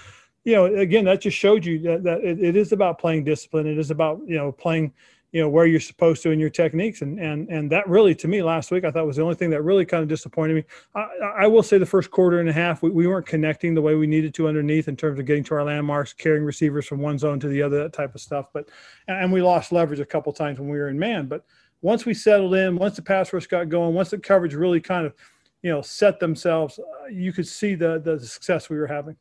you 0.44 0.54
know, 0.54 0.66
again, 0.66 1.06
that 1.06 1.22
just 1.22 1.38
showed 1.38 1.66
you 1.66 1.80
that, 1.80 2.04
that 2.04 2.24
it, 2.24 2.44
it 2.44 2.56
is 2.56 2.72
about 2.72 3.00
playing 3.00 3.24
discipline. 3.24 3.68
It 3.68 3.78
is 3.78 3.92
about, 3.92 4.22
you 4.26 4.36
know, 4.36 4.52
playing, 4.52 4.94
you 5.32 5.42
know, 5.42 5.50
where 5.50 5.66
you're 5.66 5.80
supposed 5.80 6.24
to 6.24 6.32
in 6.32 6.40
your 6.40 6.50
techniques. 6.50 7.02
And, 7.02 7.20
and, 7.20 7.50
and 7.50 7.72
that 7.72 7.88
really, 7.88 8.16
to 8.16 8.28
me 8.28 8.42
last 8.42 8.72
week, 8.72 8.86
I 8.86 8.92
thought 8.92 9.06
was 9.06 9.18
the 9.18 9.24
only 9.24 9.36
thing 9.36 9.50
that 9.50 9.62
really 9.62 9.86
kind 9.86 10.02
of 10.02 10.10
disappointed 10.10 10.56
me. 10.56 10.64
I, 10.96 11.08
I 11.40 11.48
will 11.48 11.64
say 11.64 11.78
the 11.78 11.86
first 11.86 12.12
quarter 12.12 12.40
and 12.40 12.50
a 12.50 12.54
half, 12.54 12.82
we, 12.82 12.90
we 12.90 13.08
weren't 13.08 13.26
connecting 13.26 13.76
the 13.76 13.82
way 13.82 13.96
we 13.96 14.08
needed 14.08 14.34
to 14.36 14.48
underneath 14.48 14.88
in 14.88 14.96
terms 14.96 15.20
of 15.20 15.26
getting 15.26 15.44
to 15.46 15.56
our 15.56 15.64
landmarks, 15.64 16.14
carrying 16.14 16.46
receivers 16.46 16.86
from 16.86 17.00
one 17.00 17.18
zone 17.18 17.40
to 17.42 17.48
the 17.48 17.62
other, 17.62 17.84
that 17.84 17.94
type 17.94 18.16
of 18.16 18.22
stuff. 18.22 18.48
But, 18.54 18.70
and 19.08 19.32
we 19.32 19.42
lost 19.42 19.72
leverage 19.72 20.00
a 20.00 20.06
couple 20.06 20.32
times 20.34 20.60
when 20.60 20.70
we 20.70 20.78
were 20.78 20.90
in 20.90 20.98
man, 20.98 21.28
but, 21.28 21.46
once 21.84 22.08
we 22.08 22.14
settled 22.16 22.56
in, 22.56 22.76
once 22.76 22.96
the 22.96 23.04
pass 23.04 23.32
rush 23.32 23.46
got 23.46 23.70
going, 23.70 23.94
once 23.94 24.10
the 24.10 24.18
coverage 24.18 24.56
really 24.56 24.82
kind 24.82 25.06
of, 25.06 25.14
you 25.62 25.70
know, 25.70 25.80
set 25.80 26.20
themselves, 26.20 26.80
uh, 26.80 27.08
you 27.08 27.32
could 27.32 27.48
see 27.48 27.76
the 27.76 28.00
the 28.00 28.20
success 28.20 28.68
we 28.68 28.78
were 28.78 28.88
having. 28.88 29.16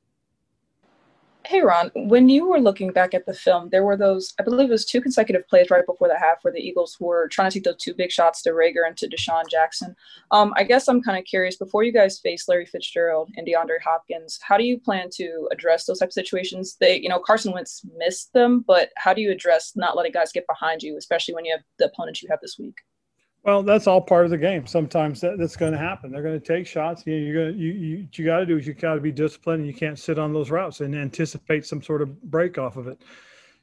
Hey 1.48 1.60
Ron, 1.60 1.92
when 1.94 2.28
you 2.28 2.44
were 2.44 2.58
looking 2.58 2.90
back 2.90 3.14
at 3.14 3.24
the 3.24 3.32
film, 3.32 3.68
there 3.70 3.84
were 3.84 3.96
those, 3.96 4.34
I 4.40 4.42
believe 4.42 4.68
it 4.68 4.72
was 4.72 4.84
two 4.84 5.00
consecutive 5.00 5.46
plays 5.46 5.70
right 5.70 5.86
before 5.86 6.08
the 6.08 6.18
half 6.18 6.38
where 6.42 6.52
the 6.52 6.58
Eagles 6.58 6.96
were 6.98 7.28
trying 7.28 7.48
to 7.48 7.54
take 7.54 7.62
those 7.62 7.76
two 7.76 7.94
big 7.94 8.10
shots 8.10 8.42
to 8.42 8.50
Reagor 8.50 8.84
and 8.84 8.96
to 8.96 9.08
DeSean 9.08 9.48
Jackson. 9.48 9.94
Um, 10.32 10.52
I 10.56 10.64
guess 10.64 10.88
I'm 10.88 11.00
kind 11.00 11.16
of 11.16 11.24
curious, 11.24 11.56
before 11.56 11.84
you 11.84 11.92
guys 11.92 12.18
face 12.18 12.48
Larry 12.48 12.66
Fitzgerald 12.66 13.30
and 13.36 13.46
DeAndre 13.46 13.80
Hopkins, 13.84 14.40
how 14.42 14.56
do 14.56 14.64
you 14.64 14.76
plan 14.76 15.08
to 15.14 15.48
address 15.52 15.84
those 15.84 16.00
type 16.00 16.08
of 16.08 16.14
situations? 16.14 16.76
They, 16.80 16.98
you 16.98 17.08
know, 17.08 17.20
Carson 17.20 17.52
Wentz 17.52 17.82
missed 17.96 18.32
them, 18.32 18.64
but 18.66 18.90
how 18.96 19.14
do 19.14 19.20
you 19.20 19.30
address 19.30 19.74
not 19.76 19.96
letting 19.96 20.10
guys 20.10 20.32
get 20.32 20.48
behind 20.48 20.82
you, 20.82 20.96
especially 20.96 21.36
when 21.36 21.44
you 21.44 21.52
have 21.52 21.62
the 21.78 21.86
opponents 21.86 22.24
you 22.24 22.28
have 22.28 22.40
this 22.42 22.58
week? 22.58 22.74
Well, 23.46 23.62
that's 23.62 23.86
all 23.86 24.00
part 24.00 24.24
of 24.24 24.32
the 24.32 24.38
game. 24.38 24.66
Sometimes 24.66 25.20
that, 25.20 25.38
that's 25.38 25.54
going 25.54 25.70
to 25.70 25.78
happen. 25.78 26.10
They're 26.10 26.20
going 26.20 26.38
to 26.38 26.44
take 26.44 26.66
shots. 26.66 27.04
You 27.06 27.12
know, 27.12 27.24
you're 27.24 27.34
going 27.44 27.52
to 27.52 27.58
you 27.58 27.72
you 27.72 27.98
what 27.98 28.18
you 28.18 28.24
got 28.24 28.40
to 28.40 28.46
do 28.46 28.58
is 28.58 28.66
you 28.66 28.74
got 28.74 28.96
to 28.96 29.00
be 29.00 29.12
disciplined, 29.12 29.60
and 29.60 29.68
you 29.68 29.72
can't 29.72 29.96
sit 29.96 30.18
on 30.18 30.32
those 30.32 30.50
routes 30.50 30.80
and 30.80 30.96
anticipate 30.96 31.64
some 31.64 31.80
sort 31.80 32.02
of 32.02 32.20
break 32.22 32.58
off 32.58 32.76
of 32.76 32.88
it. 32.88 33.00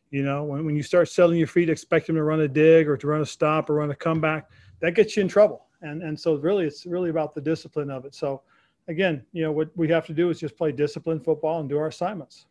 You 0.10 0.24
know, 0.24 0.46
when, 0.46 0.66
when 0.66 0.78
you 0.78 0.84
start 0.84 1.10
selling 1.10 1.38
your 1.38 1.48
feet, 1.48 1.70
expect 1.70 2.08
them 2.08 2.16
to 2.16 2.24
run 2.24 2.40
a 2.40 2.48
dig 2.48 2.88
or 2.88 2.96
to 2.96 3.08
run 3.08 3.20
a 3.20 3.26
stop 3.26 3.70
or 3.70 3.76
run 3.76 3.92
a 3.92 3.96
comeback, 3.96 4.50
that 4.80 4.96
gets 4.96 5.18
you 5.18 5.22
in 5.22 5.28
trouble. 5.28 5.66
And 5.82 6.02
and 6.02 6.18
so 6.18 6.36
really, 6.36 6.66
it's 6.66 6.86
really 6.86 7.10
about 7.10 7.34
the 7.34 7.42
discipline 7.42 7.92
of 7.92 8.06
it. 8.06 8.16
So, 8.16 8.42
again, 8.88 9.22
you 9.34 9.44
know, 9.44 9.52
what 9.52 9.70
we 9.76 9.90
have 9.90 10.06
to 10.06 10.14
do 10.14 10.30
is 10.30 10.40
just 10.40 10.56
play 10.56 10.72
disciplined 10.72 11.26
football 11.26 11.60
and 11.60 11.68
do 11.68 11.78
our 11.78 11.88
assignments. 11.88 12.46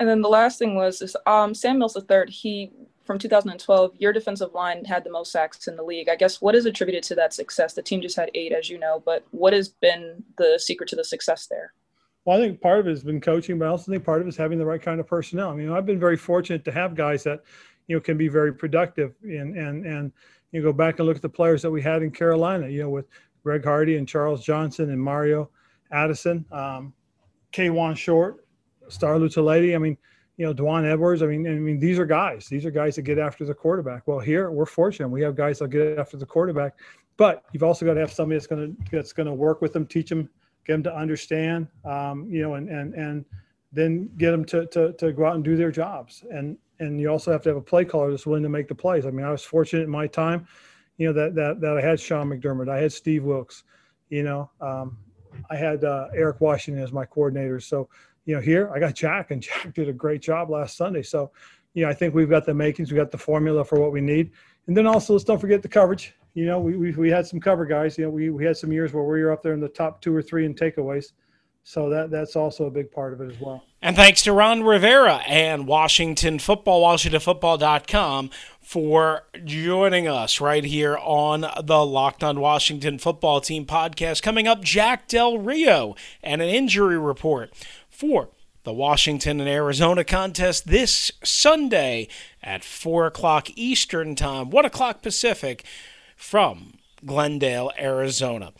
And 0.00 0.08
then 0.08 0.22
the 0.22 0.30
last 0.30 0.58
thing 0.58 0.76
was 0.76 1.00
this, 1.00 1.14
um, 1.26 1.54
Sam 1.54 1.78
Mills 1.78 1.94
III. 1.94 2.30
He 2.30 2.72
from 3.08 3.18
2012, 3.18 3.92
your 3.96 4.12
defensive 4.12 4.52
line 4.52 4.84
had 4.84 5.02
the 5.02 5.10
most 5.10 5.32
sacks 5.32 5.66
in 5.66 5.76
the 5.76 5.82
league. 5.82 6.10
I 6.10 6.14
guess 6.14 6.42
what 6.42 6.54
is 6.54 6.66
attributed 6.66 7.02
to 7.04 7.14
that 7.14 7.32
success? 7.32 7.72
The 7.72 7.80
team 7.80 8.02
just 8.02 8.16
had 8.16 8.30
eight, 8.34 8.52
as 8.52 8.68
you 8.68 8.78
know, 8.78 9.02
but 9.02 9.24
what 9.30 9.54
has 9.54 9.70
been 9.70 10.22
the 10.36 10.60
secret 10.62 10.90
to 10.90 10.96
the 10.96 11.02
success 11.02 11.46
there? 11.46 11.72
Well, 12.26 12.36
I 12.36 12.40
think 12.42 12.60
part 12.60 12.80
of 12.80 12.86
it 12.86 12.90
has 12.90 13.02
been 13.02 13.22
coaching, 13.22 13.58
but 13.58 13.64
I 13.64 13.68
also 13.68 13.90
think 13.90 14.04
part 14.04 14.20
of 14.20 14.26
it 14.26 14.28
is 14.28 14.36
having 14.36 14.58
the 14.58 14.66
right 14.66 14.82
kind 14.82 15.00
of 15.00 15.06
personnel. 15.06 15.48
I 15.48 15.54
mean, 15.54 15.70
I've 15.70 15.86
been 15.86 15.98
very 15.98 16.18
fortunate 16.18 16.66
to 16.66 16.72
have 16.72 16.94
guys 16.94 17.24
that, 17.24 17.44
you 17.86 17.96
know, 17.96 18.00
can 18.00 18.18
be 18.18 18.28
very 18.28 18.52
productive 18.52 19.14
and 19.22 19.56
and 19.56 19.86
and 19.86 20.12
you 20.52 20.60
go 20.60 20.74
back 20.74 20.98
and 20.98 21.08
look 21.08 21.16
at 21.16 21.22
the 21.22 21.30
players 21.30 21.62
that 21.62 21.70
we 21.70 21.80
had 21.80 22.02
in 22.02 22.10
Carolina, 22.10 22.68
you 22.68 22.82
know, 22.82 22.90
with 22.90 23.06
Greg 23.42 23.64
Hardy 23.64 23.96
and 23.96 24.06
Charles 24.06 24.44
Johnson 24.44 24.90
and 24.90 25.00
Mario 25.00 25.48
Addison, 25.90 26.44
um, 26.52 26.92
Kawann 27.54 27.96
Short, 27.96 28.46
Star 28.88 29.14
Lotulelei. 29.14 29.74
I 29.74 29.78
mean, 29.78 29.96
you 30.38 30.46
know, 30.46 30.54
Dwan 30.54 30.90
Edwards. 30.90 31.22
I 31.22 31.26
mean, 31.26 31.46
I 31.46 31.50
mean, 31.54 31.78
these 31.78 31.98
are 31.98 32.06
guys. 32.06 32.46
These 32.46 32.64
are 32.64 32.70
guys 32.70 32.96
that 32.96 33.02
get 33.02 33.18
after 33.18 33.44
the 33.44 33.52
quarterback. 33.52 34.06
Well, 34.06 34.20
here 34.20 34.50
we're 34.50 34.66
fortunate. 34.66 35.08
We 35.08 35.20
have 35.22 35.36
guys 35.36 35.58
that 35.58 35.68
get 35.68 35.98
after 35.98 36.16
the 36.16 36.24
quarterback, 36.24 36.78
but 37.16 37.44
you've 37.52 37.64
also 37.64 37.84
got 37.84 37.94
to 37.94 38.00
have 38.00 38.12
somebody 38.12 38.38
that's 38.38 38.46
going 38.46 38.74
to 38.74 38.96
that's 38.96 39.12
going 39.12 39.26
to 39.26 39.34
work 39.34 39.60
with 39.60 39.72
them, 39.72 39.84
teach 39.84 40.08
them, 40.08 40.30
get 40.64 40.74
them 40.74 40.82
to 40.84 40.96
understand, 40.96 41.66
um, 41.84 42.28
you 42.30 42.40
know, 42.40 42.54
and 42.54 42.68
and 42.68 42.94
and 42.94 43.24
then 43.72 44.08
get 44.16 44.30
them 44.30 44.44
to, 44.46 44.66
to 44.66 44.92
to 44.94 45.12
go 45.12 45.26
out 45.26 45.34
and 45.34 45.44
do 45.44 45.56
their 45.56 45.72
jobs. 45.72 46.24
And 46.30 46.56
and 46.78 47.00
you 47.00 47.10
also 47.10 47.32
have 47.32 47.42
to 47.42 47.48
have 47.48 47.56
a 47.58 47.60
play 47.60 47.84
caller 47.84 48.12
that's 48.12 48.24
willing 48.24 48.44
to 48.44 48.48
make 48.48 48.68
the 48.68 48.74
plays. 48.76 49.06
I 49.06 49.10
mean, 49.10 49.26
I 49.26 49.32
was 49.32 49.42
fortunate 49.42 49.82
in 49.82 49.90
my 49.90 50.06
time, 50.06 50.46
you 50.98 51.08
know, 51.08 51.12
that 51.14 51.34
that 51.34 51.60
that 51.60 51.76
I 51.76 51.80
had 51.80 51.98
Sean 51.98 52.28
McDermott, 52.28 52.68
I 52.68 52.78
had 52.78 52.92
Steve 52.92 53.24
Wilks, 53.24 53.64
you 54.08 54.22
know, 54.22 54.50
um, 54.60 54.98
I 55.50 55.56
had 55.56 55.82
uh, 55.82 56.08
Eric 56.14 56.40
Washington 56.40 56.82
as 56.82 56.92
my 56.92 57.04
coordinator. 57.04 57.58
So, 57.60 57.88
you 58.28 58.34
know, 58.34 58.42
here 58.42 58.70
I 58.74 58.78
got 58.78 58.94
Jack, 58.94 59.30
and 59.30 59.42
Jack 59.42 59.72
did 59.74 59.88
a 59.88 59.92
great 59.92 60.20
job 60.20 60.50
last 60.50 60.76
Sunday. 60.76 61.02
So, 61.02 61.32
you 61.72 61.84
know, 61.84 61.90
I 61.90 61.94
think 61.94 62.14
we've 62.14 62.28
got 62.28 62.44
the 62.44 62.52
makings, 62.52 62.92
we 62.92 62.96
got 62.96 63.10
the 63.10 63.18
formula 63.18 63.64
for 63.64 63.80
what 63.80 63.90
we 63.90 64.02
need, 64.02 64.32
and 64.66 64.76
then 64.76 64.86
also 64.86 65.14
let's 65.14 65.24
don't 65.24 65.40
forget 65.40 65.62
the 65.62 65.68
coverage. 65.68 66.14
You 66.34 66.44
know, 66.44 66.60
we 66.60 66.76
we, 66.76 66.90
we 66.92 67.08
had 67.08 67.26
some 67.26 67.40
cover 67.40 67.64
guys. 67.64 67.96
You 67.96 68.04
know, 68.04 68.10
we 68.10 68.28
we 68.28 68.44
had 68.44 68.56
some 68.56 68.70
years 68.70 68.92
where 68.92 69.02
we 69.02 69.22
were 69.22 69.32
up 69.32 69.42
there 69.42 69.54
in 69.54 69.60
the 69.60 69.68
top 69.68 70.02
two 70.02 70.14
or 70.14 70.20
three 70.20 70.44
in 70.44 70.54
takeaways. 70.54 71.12
So 71.64 71.88
that 71.88 72.10
that's 72.10 72.36
also 72.36 72.66
a 72.66 72.70
big 72.70 72.90
part 72.92 73.14
of 73.14 73.20
it 73.22 73.30
as 73.30 73.40
well. 73.40 73.64
And 73.80 73.96
thanks 73.96 74.22
to 74.22 74.32
Ron 74.32 74.62
Rivera 74.62 75.16
and 75.26 75.66
Washington 75.66 76.38
Football, 76.38 76.82
WashingtonFootball.com 76.82 78.30
for 78.60 79.24
joining 79.44 80.08
us 80.08 80.40
right 80.40 80.64
here 80.64 80.98
on 80.98 81.46
the 81.62 81.86
Locked 81.86 82.24
on 82.24 82.40
Washington 82.40 82.98
Football 82.98 83.40
Team 83.40 83.64
podcast. 83.64 84.22
Coming 84.22 84.48
up, 84.48 84.62
Jack 84.62 85.08
Del 85.08 85.38
Rio 85.38 85.94
and 86.22 86.42
an 86.42 86.48
injury 86.48 86.98
report 86.98 87.52
for 87.98 88.28
the 88.62 88.72
Washington 88.72 89.40
and 89.40 89.48
Arizona 89.48 90.04
contest 90.04 90.68
this 90.68 91.10
Sunday 91.24 92.06
at 92.40 92.62
4 92.62 93.06
o'clock 93.06 93.48
Eastern 93.56 94.14
Time, 94.14 94.50
1 94.50 94.64
o'clock 94.64 95.02
Pacific 95.02 95.64
from 96.14 96.74
Glendale, 97.04 97.72
Arizona. 97.76 98.52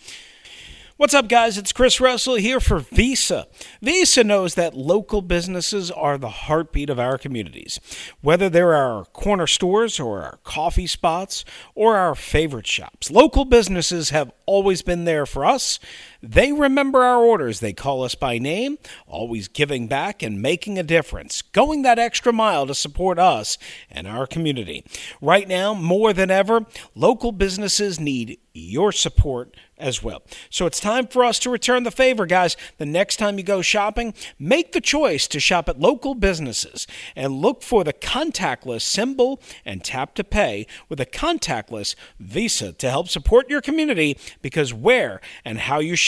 What's 0.98 1.14
up, 1.14 1.28
guys? 1.28 1.56
It's 1.56 1.72
Chris 1.72 2.00
Russell 2.00 2.34
here 2.34 2.58
for 2.58 2.80
Visa. 2.80 3.46
Visa 3.80 4.24
knows 4.24 4.56
that 4.56 4.76
local 4.76 5.22
businesses 5.22 5.92
are 5.92 6.18
the 6.18 6.28
heartbeat 6.28 6.90
of 6.90 6.98
our 6.98 7.16
communities. 7.16 7.78
Whether 8.20 8.48
they're 8.48 8.74
our 8.74 9.04
corner 9.04 9.46
stores 9.46 10.00
or 10.00 10.24
our 10.24 10.38
coffee 10.42 10.88
spots 10.88 11.44
or 11.76 11.96
our 11.96 12.16
favorite 12.16 12.66
shops, 12.66 13.12
local 13.12 13.44
businesses 13.44 14.10
have 14.10 14.32
always 14.44 14.82
been 14.82 15.04
there 15.04 15.24
for 15.24 15.44
us. 15.44 15.78
They 16.22 16.52
remember 16.52 17.02
our 17.02 17.22
orders. 17.22 17.60
They 17.60 17.72
call 17.72 18.02
us 18.02 18.16
by 18.16 18.38
name, 18.38 18.78
always 19.06 19.46
giving 19.46 19.86
back 19.86 20.22
and 20.22 20.42
making 20.42 20.78
a 20.78 20.82
difference, 20.82 21.42
going 21.42 21.82
that 21.82 21.98
extra 21.98 22.32
mile 22.32 22.66
to 22.66 22.74
support 22.74 23.18
us 23.18 23.56
and 23.90 24.06
our 24.08 24.26
community. 24.26 24.84
Right 25.20 25.46
now, 25.46 25.74
more 25.74 26.12
than 26.12 26.30
ever, 26.30 26.66
local 26.94 27.30
businesses 27.30 28.00
need 28.00 28.38
your 28.52 28.90
support 28.90 29.54
as 29.78 30.02
well. 30.02 30.22
So 30.50 30.66
it's 30.66 30.80
time 30.80 31.06
for 31.06 31.24
us 31.24 31.38
to 31.40 31.50
return 31.50 31.84
the 31.84 31.92
favor, 31.92 32.26
guys. 32.26 32.56
The 32.78 32.86
next 32.86 33.16
time 33.16 33.38
you 33.38 33.44
go 33.44 33.62
shopping, 33.62 34.14
make 34.38 34.72
the 34.72 34.80
choice 34.80 35.28
to 35.28 35.38
shop 35.38 35.68
at 35.68 35.78
local 35.78 36.16
businesses 36.16 36.86
and 37.14 37.34
look 37.34 37.62
for 37.62 37.84
the 37.84 37.92
contactless 37.92 38.82
symbol 38.82 39.40
and 39.64 39.84
tap 39.84 40.14
to 40.16 40.24
pay 40.24 40.66
with 40.88 41.00
a 41.00 41.06
contactless 41.06 41.94
Visa 42.18 42.72
to 42.72 42.90
help 42.90 43.08
support 43.08 43.48
your 43.48 43.60
community 43.60 44.18
because 44.42 44.74
where 44.74 45.20
and 45.44 45.58
how 45.60 45.78
you 45.78 45.94
shop 45.94 46.07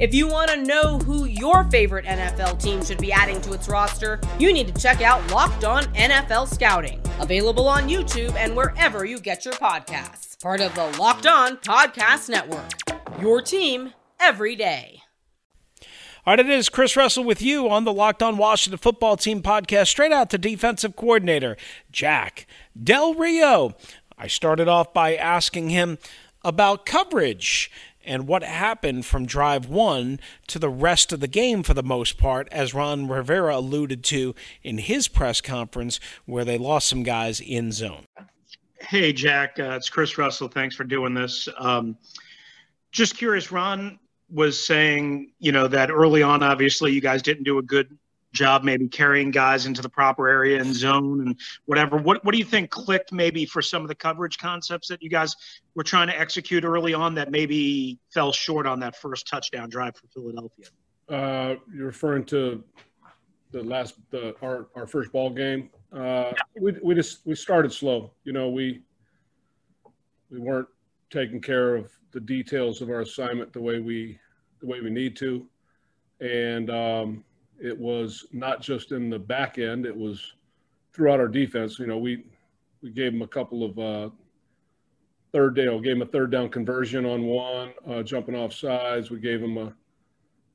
If 0.00 0.12
you 0.12 0.26
want 0.26 0.50
to 0.50 0.56
know 0.56 0.98
who 0.98 1.26
your 1.26 1.62
favorite 1.70 2.04
NFL 2.04 2.60
team 2.60 2.84
should 2.84 2.98
be 2.98 3.12
adding 3.12 3.40
to 3.42 3.52
its 3.52 3.68
roster, 3.68 4.20
you 4.40 4.52
need 4.52 4.66
to 4.74 4.82
check 4.82 5.00
out 5.00 5.30
Locked 5.30 5.62
On 5.62 5.84
NFL 5.94 6.52
Scouting, 6.52 7.00
available 7.20 7.68
on 7.68 7.88
YouTube 7.88 8.34
and 8.34 8.56
wherever 8.56 9.04
you 9.04 9.20
get 9.20 9.44
your 9.44 9.54
podcasts. 9.54 10.42
Part 10.42 10.60
of 10.60 10.74
the 10.74 10.86
Locked 10.98 11.28
On 11.28 11.56
Podcast 11.58 12.28
Network. 12.28 12.72
Your 13.20 13.40
team 13.40 13.92
every 14.18 14.56
day. 14.56 15.00
All 16.26 16.32
right, 16.32 16.40
it 16.40 16.50
is 16.50 16.68
Chris 16.68 16.96
Russell 16.96 17.22
with 17.22 17.40
you 17.40 17.68
on 17.70 17.84
the 17.84 17.92
Locked 17.92 18.22
On 18.22 18.36
Washington 18.36 18.78
Football 18.78 19.16
Team 19.16 19.42
podcast, 19.42 19.86
straight 19.86 20.10
out 20.10 20.28
to 20.30 20.38
defensive 20.38 20.96
coordinator 20.96 21.56
Jack 21.92 22.48
Del 22.82 23.14
Rio. 23.14 23.76
I 24.18 24.26
started 24.26 24.66
off 24.66 24.92
by 24.92 25.14
asking 25.14 25.70
him 25.70 25.98
about 26.42 26.84
coverage 26.84 27.70
and 28.04 28.26
what 28.26 28.42
happened 28.42 29.06
from 29.06 29.26
drive 29.26 29.68
one 29.68 30.20
to 30.48 30.58
the 30.58 30.68
rest 30.68 31.12
of 31.12 31.20
the 31.20 31.28
game 31.28 31.62
for 31.62 31.74
the 31.74 31.82
most 31.82 32.18
part, 32.18 32.48
as 32.52 32.74
Ron 32.74 33.08
Rivera 33.08 33.56
alluded 33.56 34.04
to 34.04 34.34
in 34.62 34.78
his 34.78 35.08
press 35.08 35.40
conference, 35.40 36.00
where 36.26 36.44
they 36.44 36.58
lost 36.58 36.88
some 36.88 37.02
guys 37.02 37.40
in 37.40 37.72
zone. 37.72 38.06
Hey, 38.80 39.12
Jack, 39.12 39.58
uh, 39.58 39.72
it's 39.76 39.88
Chris 39.88 40.18
Russell. 40.18 40.48
Thanks 40.48 40.76
for 40.76 40.84
doing 40.84 41.14
this. 41.14 41.48
Um, 41.58 41.96
just 42.92 43.16
curious, 43.16 43.50
Ron 43.50 43.98
was 44.30 44.64
saying, 44.64 45.32
you 45.38 45.52
know, 45.52 45.66
that 45.68 45.90
early 45.90 46.22
on, 46.22 46.42
obviously, 46.42 46.92
you 46.92 47.00
guys 47.00 47.22
didn't 47.22 47.44
do 47.44 47.58
a 47.58 47.62
good 47.62 47.96
job 48.34 48.64
maybe 48.64 48.88
carrying 48.88 49.30
guys 49.30 49.64
into 49.64 49.80
the 49.80 49.88
proper 49.88 50.28
area 50.28 50.60
and 50.60 50.74
zone 50.74 51.20
and 51.20 51.40
whatever. 51.64 51.96
What 51.96 52.22
what 52.24 52.32
do 52.32 52.38
you 52.38 52.44
think 52.44 52.70
clicked 52.70 53.12
maybe 53.12 53.46
for 53.46 53.62
some 53.62 53.82
of 53.82 53.88
the 53.88 53.94
coverage 53.94 54.36
concepts 54.36 54.88
that 54.88 55.02
you 55.02 55.08
guys 55.08 55.34
were 55.74 55.84
trying 55.84 56.08
to 56.08 56.18
execute 56.18 56.64
early 56.64 56.92
on 56.92 57.14
that 57.14 57.30
maybe 57.30 57.98
fell 58.12 58.32
short 58.32 58.66
on 58.66 58.80
that 58.80 58.96
first 58.96 59.26
touchdown 59.26 59.70
drive 59.70 59.96
for 59.96 60.08
Philadelphia? 60.08 60.66
Uh, 61.08 61.54
you're 61.74 61.86
referring 61.86 62.24
to 62.24 62.62
the 63.52 63.62
last 63.62 63.94
the 64.10 64.34
our, 64.42 64.66
our 64.74 64.86
first 64.86 65.12
ball 65.12 65.30
game. 65.30 65.70
Uh, 65.92 66.32
we 66.60 66.74
we 66.82 66.94
just 66.94 67.20
we 67.24 67.34
started 67.34 67.72
slow. 67.72 68.10
You 68.24 68.32
know 68.32 68.50
we 68.50 68.82
we 70.30 70.38
weren't 70.38 70.68
taking 71.10 71.40
care 71.40 71.76
of 71.76 71.90
the 72.10 72.20
details 72.20 72.82
of 72.82 72.90
our 72.90 73.00
assignment 73.00 73.52
the 73.52 73.60
way 73.60 73.78
we 73.78 74.18
the 74.60 74.66
way 74.66 74.80
we 74.80 74.90
need 74.90 75.16
to, 75.16 75.46
and 76.20 76.70
um, 76.70 77.24
it 77.60 77.78
was 77.78 78.26
not 78.32 78.60
just 78.60 78.92
in 78.92 79.10
the 79.10 79.18
back 79.18 79.58
end; 79.58 79.86
it 79.86 79.96
was 79.96 80.34
throughout 80.92 81.20
our 81.20 81.28
defense. 81.28 81.78
You 81.78 81.86
know, 81.86 81.98
we 81.98 82.24
we 82.82 82.90
gave 82.90 83.12
them 83.12 83.22
a 83.22 83.28
couple 83.28 83.64
of 83.64 83.78
uh, 83.78 84.10
third 85.32 85.56
down, 85.56 85.82
gave 85.82 85.98
them 85.98 86.02
a 86.02 86.10
third 86.10 86.30
down 86.30 86.48
conversion 86.48 87.04
on 87.04 87.24
one, 87.24 87.72
uh, 87.88 88.02
jumping 88.02 88.34
off 88.34 88.52
sides. 88.52 89.10
We 89.10 89.18
gave 89.18 89.40
them 89.40 89.58
a, 89.58 89.74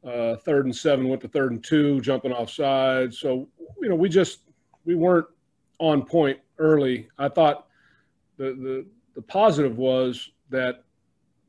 a 0.03 0.37
third 0.37 0.65
and 0.65 0.75
seven, 0.75 1.09
went 1.09 1.21
to 1.21 1.27
third 1.27 1.51
and 1.51 1.63
two, 1.63 1.99
jumping 2.01 2.31
off 2.31 2.49
sides. 2.49 3.19
So 3.19 3.47
you 3.81 3.89
know, 3.89 3.95
we 3.95 4.09
just 4.09 4.41
we 4.85 4.95
weren't 4.95 5.27
on 5.79 6.05
point 6.05 6.39
early. 6.57 7.09
I 7.17 7.29
thought 7.29 7.67
the 8.37 8.45
the 8.45 8.85
the 9.15 9.21
positive 9.21 9.77
was 9.77 10.31
that 10.49 10.83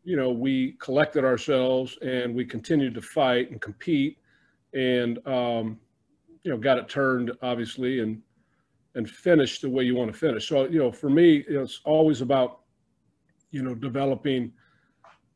you 0.05 0.17
know 0.17 0.31
we 0.31 0.73
collected 0.81 1.25
ourselves 1.25 1.99
and 2.03 2.35
we 2.35 2.45
continued 2.45 2.95
to 2.95 3.03
fight 3.03 3.51
and 3.51 3.61
compete 3.61 4.19
and 4.75 5.27
um, 5.27 5.79
you 6.43 6.51
know 6.51 6.57
got 6.57 6.79
it 6.79 6.89
turned 6.89 7.33
obviously 7.43 8.01
and 8.01 8.23
and 8.95 9.09
finished 9.09 9.63
the 9.63 9.71
way 9.71 9.85
you 9.85 9.95
want 9.95 10.13
to 10.13 10.19
finish. 10.19 10.49
So 10.49 10.65
you 10.67 10.79
know, 10.79 10.93
for 10.93 11.11
me, 11.11 11.45
it's 11.49 11.81
always 11.85 12.21
about 12.21 12.61
you 13.51 13.63
know 13.63 13.75
developing 13.75 14.53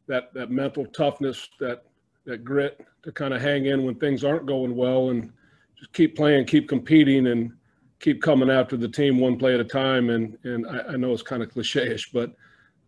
that 0.06 0.32
that 0.34 0.50
mental 0.50 0.86
toughness, 0.86 1.48
that 1.60 1.84
that 2.26 2.44
grit 2.44 2.84
to 3.02 3.12
kind 3.12 3.34
of 3.34 3.40
hang 3.40 3.66
in 3.66 3.84
when 3.84 3.94
things 3.96 4.24
aren't 4.24 4.46
going 4.46 4.74
well, 4.74 5.10
and 5.10 5.32
just 5.78 5.92
keep 5.92 6.16
playing, 6.16 6.46
keep 6.46 6.68
competing, 6.68 7.28
and 7.28 7.52
keep 8.00 8.20
coming 8.22 8.50
after 8.50 8.76
the 8.76 8.88
team 8.88 9.18
one 9.18 9.38
play 9.38 9.54
at 9.54 9.60
a 9.60 9.64
time. 9.64 10.10
And 10.10 10.36
and 10.44 10.66
I, 10.66 10.92
I 10.92 10.96
know 10.96 11.12
it's 11.12 11.22
kind 11.22 11.42
of 11.42 11.50
cliche-ish, 11.50 12.12
but 12.12 12.34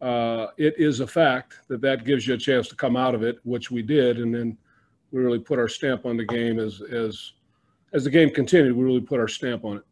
uh, 0.00 0.48
it 0.58 0.74
is 0.78 1.00
a 1.00 1.06
fact 1.06 1.60
that 1.68 1.80
that 1.80 2.04
gives 2.04 2.26
you 2.26 2.34
a 2.34 2.38
chance 2.38 2.68
to 2.68 2.76
come 2.76 2.96
out 2.96 3.14
of 3.14 3.22
it, 3.22 3.38
which 3.44 3.70
we 3.70 3.82
did, 3.82 4.18
and 4.18 4.34
then 4.34 4.58
we 5.12 5.20
really 5.20 5.38
put 5.38 5.58
our 5.58 5.68
stamp 5.68 6.06
on 6.06 6.16
the 6.16 6.24
game 6.24 6.58
as 6.58 6.80
as 6.82 7.32
as 7.92 8.04
the 8.04 8.10
game 8.10 8.30
continued. 8.30 8.76
We 8.76 8.84
really 8.84 9.00
put 9.00 9.20
our 9.20 9.28
stamp 9.28 9.64
on 9.64 9.78
it. 9.78 9.82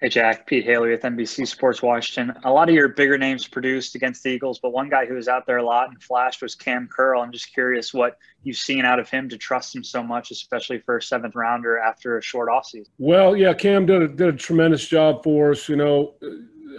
Hey 0.00 0.10
Jack, 0.10 0.46
Pete 0.46 0.64
Hailey 0.64 0.90
with 0.90 1.00
NBC 1.00 1.46
Sports 1.46 1.80
Washington. 1.80 2.36
A 2.44 2.50
lot 2.50 2.68
of 2.68 2.74
your 2.74 2.88
bigger 2.88 3.16
names 3.16 3.48
produced 3.48 3.94
against 3.94 4.22
the 4.22 4.30
Eagles, 4.30 4.58
but 4.58 4.70
one 4.70 4.90
guy 4.90 5.06
who 5.06 5.14
was 5.14 5.28
out 5.28 5.46
there 5.46 5.58
a 5.58 5.64
lot 5.64 5.88
and 5.88 6.02
flashed 6.02 6.42
was 6.42 6.54
Cam 6.54 6.88
Curl. 6.94 7.22
I'm 7.22 7.32
just 7.32 7.54
curious 7.54 7.94
what 7.94 8.18
you've 8.42 8.56
seen 8.56 8.84
out 8.84 8.98
of 8.98 9.08
him 9.08 9.30
to 9.30 9.38
trust 9.38 9.74
him 9.74 9.82
so 9.82 10.02
much, 10.02 10.30
especially 10.30 10.78
for 10.78 10.98
a 10.98 11.02
seventh 11.02 11.34
rounder 11.34 11.78
after 11.78 12.18
a 12.18 12.22
short 12.22 12.50
offseason. 12.50 12.88
Well, 12.98 13.34
yeah, 13.34 13.54
Cam 13.54 13.86
did 13.86 14.02
a, 14.02 14.08
did 14.08 14.28
a 14.28 14.36
tremendous 14.36 14.86
job 14.86 15.22
for 15.22 15.52
us. 15.52 15.68
You 15.70 15.76
know, 15.76 16.14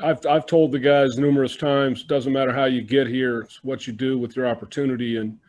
I've 0.04 0.24
I've 0.28 0.46
told 0.46 0.72
the 0.72 0.80
guys 0.80 1.18
numerous 1.18 1.56
times, 1.56 2.04
doesn't 2.04 2.32
matter 2.32 2.54
how 2.54 2.66
you 2.66 2.82
get 2.82 3.08
here, 3.08 3.42
it's 3.42 3.64
what 3.64 3.88
you 3.88 3.94
do 3.94 4.20
with 4.20 4.36
your 4.36 4.46
opportunity. 4.46 5.18
And 5.18 5.40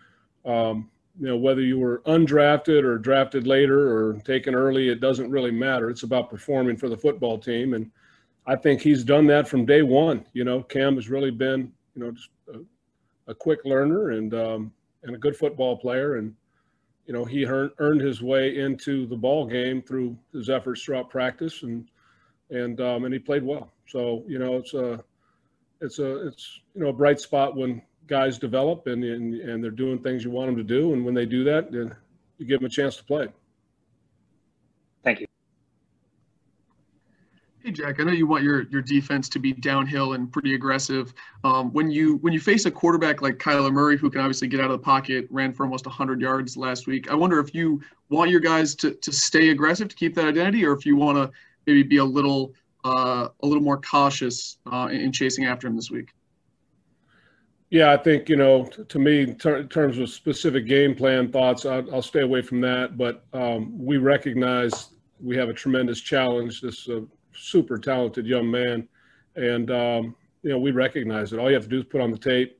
um, 0.46 0.88
you 1.18 1.26
know 1.26 1.36
whether 1.36 1.62
you 1.62 1.78
were 1.78 2.02
undrafted 2.06 2.84
or 2.84 2.98
drafted 2.98 3.46
later 3.46 3.90
or 3.90 4.14
taken 4.24 4.54
early 4.54 4.88
it 4.88 5.00
doesn't 5.00 5.30
really 5.30 5.50
matter 5.50 5.88
it's 5.90 6.02
about 6.02 6.30
performing 6.30 6.76
for 6.76 6.88
the 6.88 6.96
football 6.96 7.38
team 7.38 7.74
and 7.74 7.90
I 8.46 8.56
think 8.56 8.80
he's 8.80 9.02
done 9.02 9.26
that 9.26 9.48
from 9.48 9.66
day 9.66 9.82
one. 9.82 10.24
You 10.32 10.44
know, 10.44 10.62
Cam 10.62 10.94
has 10.94 11.08
really 11.10 11.32
been, 11.32 11.72
you 11.94 12.04
know, 12.04 12.10
just 12.12 12.28
a, 12.54 12.60
a 13.30 13.34
quick 13.34 13.60
learner 13.64 14.10
and 14.10 14.32
um, 14.34 14.72
and 15.02 15.14
a 15.14 15.18
good 15.18 15.36
football 15.36 15.76
player, 15.76 16.16
and 16.16 16.34
you 17.06 17.12
know, 17.12 17.24
he 17.24 17.44
earned 17.44 17.72
earned 17.78 18.00
his 18.00 18.22
way 18.22 18.56
into 18.58 19.06
the 19.06 19.16
ball 19.16 19.46
game 19.46 19.82
through 19.82 20.16
his 20.32 20.48
efforts 20.48 20.82
throughout 20.82 21.10
practice, 21.10 21.64
and 21.64 21.88
and 22.50 22.80
um, 22.80 23.04
and 23.04 23.12
he 23.12 23.18
played 23.18 23.42
well. 23.42 23.72
So 23.88 24.24
you 24.28 24.38
know, 24.38 24.56
it's 24.56 24.74
a 24.74 25.02
it's 25.80 25.98
a 25.98 26.28
it's 26.28 26.60
you 26.74 26.82
know 26.82 26.90
a 26.90 26.92
bright 26.92 27.18
spot 27.18 27.56
when 27.56 27.82
guys 28.06 28.38
develop 28.38 28.86
and 28.86 29.02
and, 29.04 29.34
and 29.34 29.62
they're 29.62 29.70
doing 29.70 29.98
things 29.98 30.24
you 30.24 30.30
want 30.30 30.48
them 30.48 30.56
to 30.56 30.64
do, 30.64 30.92
and 30.92 31.04
when 31.04 31.14
they 31.14 31.26
do 31.26 31.44
that, 31.44 31.72
then 31.72 31.94
you 32.38 32.46
give 32.46 32.60
them 32.60 32.66
a 32.66 32.70
chance 32.70 32.96
to 32.96 33.04
play. 33.04 33.28
Thank 35.02 35.20
you. 35.20 35.26
Hey 37.66 37.72
Jack, 37.72 37.98
I 37.98 38.04
know 38.04 38.12
you 38.12 38.26
want 38.26 38.44
your 38.44 38.62
your 38.68 38.82
defense 38.82 39.28
to 39.30 39.40
be 39.40 39.52
downhill 39.52 40.12
and 40.12 40.30
pretty 40.30 40.54
aggressive. 40.54 41.12
Um, 41.42 41.72
when 41.72 41.90
you 41.90 42.18
when 42.18 42.32
you 42.32 42.38
face 42.38 42.64
a 42.64 42.70
quarterback 42.70 43.22
like 43.22 43.38
Kyler 43.38 43.72
Murray, 43.72 43.96
who 43.96 44.08
can 44.08 44.20
obviously 44.20 44.46
get 44.46 44.60
out 44.60 44.66
of 44.66 44.72
the 44.72 44.84
pocket, 44.84 45.26
ran 45.30 45.52
for 45.52 45.64
almost 45.64 45.84
100 45.84 46.20
yards 46.20 46.56
last 46.56 46.86
week, 46.86 47.10
I 47.10 47.14
wonder 47.14 47.40
if 47.40 47.54
you 47.54 47.80
want 48.08 48.30
your 48.30 48.40
guys 48.40 48.74
to 48.76 48.92
to 48.94 49.10
stay 49.10 49.48
aggressive 49.48 49.88
to 49.88 49.96
keep 49.96 50.14
that 50.14 50.26
identity, 50.26 50.64
or 50.64 50.72
if 50.74 50.86
you 50.86 50.94
want 50.94 51.18
to 51.18 51.30
maybe 51.66 51.82
be 51.82 51.96
a 51.96 52.04
little 52.04 52.54
uh, 52.84 53.28
a 53.40 53.46
little 53.46 53.62
more 53.62 53.80
cautious 53.80 54.58
uh, 54.70 54.88
in 54.92 55.10
chasing 55.10 55.46
after 55.46 55.66
him 55.66 55.74
this 55.74 55.90
week. 55.90 56.10
Yeah, 57.76 57.92
I 57.92 57.98
think 57.98 58.30
you 58.30 58.36
know, 58.36 58.64
to 58.64 58.98
me, 58.98 59.20
in, 59.20 59.36
ter- 59.36 59.58
in 59.58 59.68
terms 59.68 59.98
of 59.98 60.08
specific 60.08 60.64
game 60.64 60.94
plan 60.94 61.30
thoughts, 61.30 61.66
I'll, 61.66 61.94
I'll 61.94 62.00
stay 62.00 62.22
away 62.22 62.40
from 62.40 62.62
that. 62.62 62.96
But 62.96 63.26
um, 63.34 63.70
we 63.76 63.98
recognize 63.98 64.94
we 65.22 65.36
have 65.36 65.50
a 65.50 65.52
tremendous 65.52 66.00
challenge. 66.00 66.62
This 66.62 66.88
uh, 66.88 67.00
super 67.34 67.76
talented 67.76 68.24
young 68.24 68.50
man, 68.50 68.88
and 69.34 69.70
um, 69.70 70.16
you 70.42 70.48
know 70.48 70.58
we 70.58 70.70
recognize 70.70 71.34
it. 71.34 71.38
All 71.38 71.50
you 71.50 71.54
have 71.54 71.64
to 71.64 71.68
do 71.68 71.80
is 71.80 71.84
put 71.84 72.00
on 72.00 72.10
the 72.10 72.16
tape. 72.16 72.58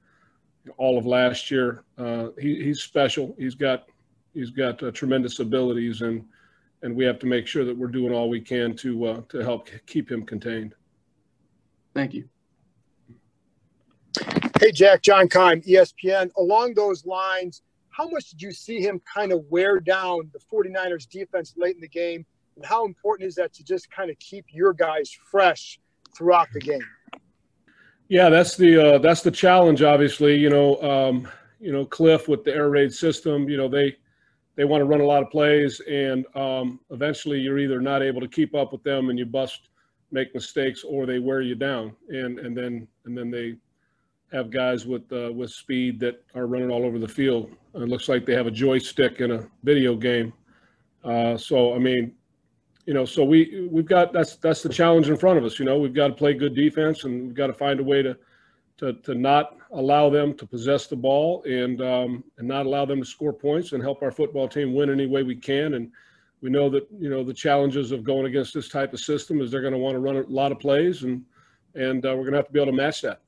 All 0.76 0.99
of 0.99 1.06
last 1.06 1.50
year, 1.50 1.85
uh, 1.96 2.28
he, 2.38 2.62
he's 2.62 2.82
special. 2.82 3.35
He's 3.38 3.54
got 3.54 3.87
he's 4.35 4.50
got 4.50 4.82
uh, 4.82 4.90
tremendous 4.90 5.40
abilities, 5.40 6.02
and 6.02 6.26
and 6.82 6.94
we 6.94 7.06
have 7.06 7.18
to 7.20 7.26
make 7.26 7.46
sure 7.46 7.64
that 7.64 7.75
we're 7.75 7.87
doing 7.87 8.12
all 8.12 8.28
we 8.28 8.42
can 8.42 8.76
to 8.76 9.06
uh, 9.06 9.20
to 9.30 9.38
help 9.38 9.70
keep 9.87 10.11
him 10.11 10.26
contained. 10.26 10.75
Thank 11.94 12.12
you. 12.12 12.28
Hey, 14.59 14.73
Jack, 14.73 15.03
John 15.03 15.29
Keim, 15.29 15.61
ESPN. 15.63 16.31
Along 16.39 16.73
those 16.73 17.05
lines, 17.05 17.61
how 17.91 18.09
much 18.09 18.31
did 18.31 18.41
you 18.41 18.53
see 18.53 18.81
him 18.81 19.03
kind 19.13 19.31
of 19.31 19.45
wear 19.51 19.81
down 19.81 20.31
the 20.33 20.39
49ers 20.39 21.07
defense 21.07 21.53
late 21.59 21.75
in 21.75 21.83
the 21.83 21.89
game? 21.89 22.25
And 22.57 22.65
how 22.65 22.87
important 22.87 23.29
is 23.29 23.35
that 23.35 23.53
to 23.53 23.65
just 23.65 23.91
kind 23.91 24.11
of 24.11 24.19
keep 24.19 24.47
your 24.49 24.73
guys 24.73 25.11
fresh 25.31 25.79
throughout 26.17 26.49
the 26.55 26.61
game? 26.61 26.81
Yeah, 28.09 28.31
that's 28.31 28.57
the 28.57 28.95
uh, 28.95 28.99
that's 28.99 29.21
the 29.21 29.31
challenge. 29.31 29.83
Obviously, 29.83 30.37
you 30.37 30.49
know, 30.49 30.81
um, 30.81 31.29
you 31.61 31.71
know, 31.71 31.85
Cliff 31.85 32.27
with 32.27 32.43
the 32.43 32.55
air 32.55 32.71
raid 32.71 32.95
system. 32.95 33.51
You 33.51 33.59
know, 33.59 33.69
they 33.69 33.95
they 34.55 34.65
want 34.65 34.81
to 34.81 34.87
run 34.87 35.01
a 35.03 35.07
lot 35.07 35.23
of 35.23 35.31
plays, 35.31 35.81
and 35.81 36.25
um, 36.35 36.81
eventually 36.91 37.41
you're 37.41 37.59
either 37.59 37.83
not 37.83 38.03
able 38.03 38.23
to 38.23 38.29
keep 38.29 38.55
up 38.55 38.73
with 38.73 38.83
them 38.85 39.11
and 39.11 39.19
you 39.19 39.27
bust, 39.27 39.69
make 40.13 40.35
mistakes, 40.35 40.83
or 40.83 41.05
they 41.05 41.19
wear 41.19 41.43
you 41.43 41.57
down, 41.57 41.95
and 42.09 42.39
and 42.39 42.57
then 42.57 42.89
and 43.05 43.19
then 43.19 43.31
they 43.31 43.57
have 44.33 44.50
guys 44.50 44.87
with 44.87 45.11
uh, 45.12 45.33
with 45.33 45.50
speed 45.50 46.00
that 46.00 46.23
are 46.35 46.47
running 46.47 46.71
all 46.71 46.85
over 46.85 46.99
the 46.99 47.09
field. 47.09 47.50
It 47.75 47.88
looks 47.88 48.09
like 48.09 48.26
they 48.26 48.35
have 48.35 48.47
a 48.47 48.50
joystick 48.50 49.21
in 49.21 49.33
a 49.33 49.47
video 49.62 49.97
game. 49.97 50.33
Uh, 51.04 51.37
so 51.37 51.75
I 51.75 51.78
mean, 51.78 52.12
you 52.87 52.95
know, 52.95 53.04
so 53.04 53.25
we 53.25 53.68
we've 53.71 53.87
got 53.87 54.12
that's 54.12 54.37
that's 54.37 54.62
the 54.62 54.68
challenge 54.68 55.09
in 55.09 55.16
front 55.16 55.38
of 55.38 55.45
us. 55.45 55.59
You 55.59 55.64
know, 55.64 55.78
we've 55.78 55.95
got 55.95 56.09
to 56.09 56.14
play 56.14 56.35
good 56.35 56.54
defense, 56.54 57.04
and 57.04 57.26
we've 57.26 57.35
got 57.35 57.49
to 57.49 57.54
find 57.54 57.80
a 57.80 57.85
way 57.85 58.02
to 58.02 58.16
to 58.79 58.94
to 58.94 59.14
not 59.14 59.57
allow 59.72 60.11
them 60.11 60.35
to 60.35 60.46
possess 60.46 60.87
the 60.87 60.96
ball 60.96 61.42
and 61.44 61.81
um, 61.81 62.24
and 62.38 62.48
not 62.48 62.66
allow 62.66 62.85
them 62.85 63.01
to 63.01 63.07
score 63.07 63.33
points 63.33 63.72
and 63.72 63.83
help 63.83 64.03
our 64.03 64.11
football 64.11 64.48
team 64.48 64.74
win 64.74 64.90
any 64.90 65.07
way 65.07 65.22
we 65.22 65.37
can. 65.37 65.74
And 65.74 65.90
we 66.40 66.51
know 66.51 66.68
that 66.70 66.87
you 66.98 67.11
know 67.11 67.24
the 67.24 67.35
challenges 67.35 67.92
of 67.92 68.05
going 68.05 68.27
against 68.27 68.55
this 68.55 68.68
type 68.68 68.92
of 68.92 69.01
system 69.01 69.40
is 69.40 69.51
they're 69.51 69.61
going 69.61 69.72
to 69.72 69.79
want 69.79 69.94
to 69.94 70.01
run 70.01 70.16
a 70.16 70.22
lot 70.22 70.53
of 70.53 70.59
plays, 70.59 71.03
and 71.05 71.24
and 71.74 72.05
uh, 72.05 72.11
we're 72.11 72.22
going 72.22 72.33
to 72.33 72.38
have 72.38 72.46
to 72.46 72.53
be 72.53 72.61
able 72.61 72.72
to 72.72 72.77
match 72.77 73.03
that. 73.03 73.20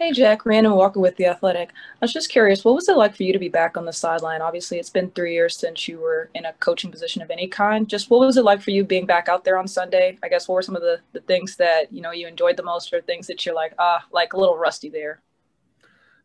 Hey, 0.00 0.12
Jack, 0.12 0.46
Rhiannon 0.46 0.76
Walker 0.76 0.98
with 0.98 1.16
The 1.16 1.26
Athletic. 1.26 1.72
I 1.72 1.98
was 2.00 2.14
just 2.14 2.30
curious, 2.30 2.64
what 2.64 2.74
was 2.74 2.88
it 2.88 2.96
like 2.96 3.14
for 3.14 3.22
you 3.22 3.34
to 3.34 3.38
be 3.38 3.50
back 3.50 3.76
on 3.76 3.84
the 3.84 3.92
sideline? 3.92 4.40
Obviously, 4.40 4.78
it's 4.78 4.88
been 4.88 5.10
three 5.10 5.34
years 5.34 5.58
since 5.58 5.86
you 5.86 5.98
were 5.98 6.30
in 6.34 6.46
a 6.46 6.54
coaching 6.54 6.90
position 6.90 7.20
of 7.20 7.30
any 7.30 7.46
kind. 7.46 7.86
Just 7.86 8.08
what 8.08 8.20
was 8.20 8.38
it 8.38 8.44
like 8.44 8.62
for 8.62 8.70
you 8.70 8.82
being 8.82 9.04
back 9.04 9.28
out 9.28 9.44
there 9.44 9.58
on 9.58 9.68
Sunday? 9.68 10.16
I 10.22 10.30
guess 10.30 10.48
what 10.48 10.54
were 10.54 10.62
some 10.62 10.74
of 10.74 10.80
the, 10.80 11.00
the 11.12 11.20
things 11.20 11.54
that, 11.56 11.92
you 11.92 12.00
know, 12.00 12.12
you 12.12 12.26
enjoyed 12.26 12.56
the 12.56 12.62
most 12.62 12.94
or 12.94 13.02
things 13.02 13.26
that 13.26 13.44
you're 13.44 13.54
like, 13.54 13.74
ah, 13.78 14.02
like 14.10 14.32
a 14.32 14.38
little 14.38 14.56
rusty 14.56 14.88
there? 14.88 15.20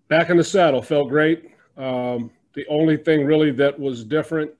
Back 0.07 0.29
in 0.29 0.37
the 0.37 0.43
saddle, 0.45 0.81
felt 0.81 1.09
great. 1.09 1.51
Um, 1.75 2.31
the 2.53 2.65
only 2.69 2.95
thing 2.95 3.25
really 3.25 3.51
that 3.51 3.77
was 3.77 4.05
different 4.05 4.51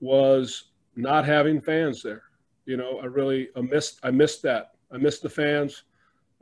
was 0.00 0.70
not 0.96 1.26
having 1.26 1.60
fans 1.60 2.02
there. 2.02 2.22
You 2.64 2.78
know, 2.78 2.98
I 3.00 3.04
really 3.04 3.50
I 3.56 3.60
missed 3.60 4.00
I 4.02 4.10
missed 4.10 4.42
that. 4.44 4.76
I 4.90 4.96
missed 4.96 5.20
the 5.20 5.28
fans 5.28 5.82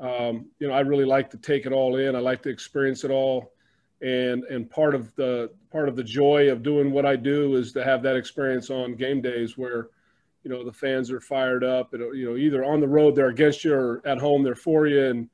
um, 0.02 0.46
you 0.58 0.66
know, 0.66 0.74
I 0.74 0.80
really 0.80 1.04
like 1.04 1.30
to 1.30 1.38
take 1.38 1.64
it 1.64 1.72
all 1.72 1.96
in. 1.96 2.16
I 2.16 2.18
like 2.18 2.42
to 2.42 2.48
experience 2.48 3.04
it 3.04 3.12
all, 3.12 3.52
and 4.00 4.42
and 4.44 4.68
part 4.68 4.96
of 4.96 5.14
the 5.14 5.50
part 5.70 5.88
of 5.88 5.94
the 5.94 6.02
joy 6.02 6.50
of 6.50 6.62
doing 6.62 6.90
what 6.90 7.06
I 7.06 7.14
do 7.14 7.54
is 7.54 7.72
to 7.74 7.84
have 7.84 8.02
that 8.02 8.16
experience 8.16 8.68
on 8.68 8.96
game 8.96 9.22
days 9.22 9.56
where, 9.56 9.88
you 10.42 10.50
know, 10.50 10.64
the 10.64 10.72
fans 10.72 11.10
are 11.10 11.20
fired 11.20 11.64
up. 11.64 11.94
And, 11.94 12.18
you 12.18 12.28
know, 12.28 12.36
either 12.36 12.64
on 12.64 12.80
the 12.80 12.88
road 12.88 13.14
they're 13.14 13.28
against 13.28 13.64
you 13.64 13.74
or 13.74 14.02
at 14.04 14.18
home 14.18 14.42
they're 14.42 14.56
for 14.56 14.88
you, 14.88 15.06
and 15.06 15.30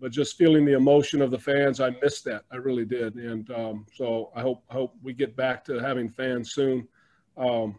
but 0.00 0.10
just 0.10 0.38
feeling 0.38 0.64
the 0.64 0.76
emotion 0.76 1.20
of 1.20 1.30
the 1.30 1.38
fans, 1.38 1.78
I 1.78 1.90
missed 2.02 2.24
that. 2.24 2.44
I 2.50 2.56
really 2.56 2.86
did, 2.86 3.16
and 3.16 3.50
um, 3.50 3.86
so 3.94 4.30
I 4.34 4.40
hope 4.40 4.64
hope 4.68 4.94
we 5.02 5.12
get 5.12 5.36
back 5.36 5.66
to 5.66 5.78
having 5.80 6.08
fans 6.08 6.52
soon. 6.52 6.88
Um, 7.36 7.78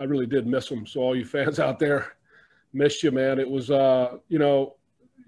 I 0.00 0.04
really 0.04 0.26
did 0.26 0.48
miss 0.48 0.68
them. 0.68 0.84
So 0.84 1.00
all 1.00 1.14
you 1.16 1.24
fans 1.24 1.60
out 1.60 1.78
there, 1.78 2.16
missed 2.72 3.04
you, 3.04 3.12
man. 3.12 3.38
It 3.38 3.48
was, 3.48 3.70
uh, 3.70 4.18
you 4.28 4.40
know, 4.40 4.77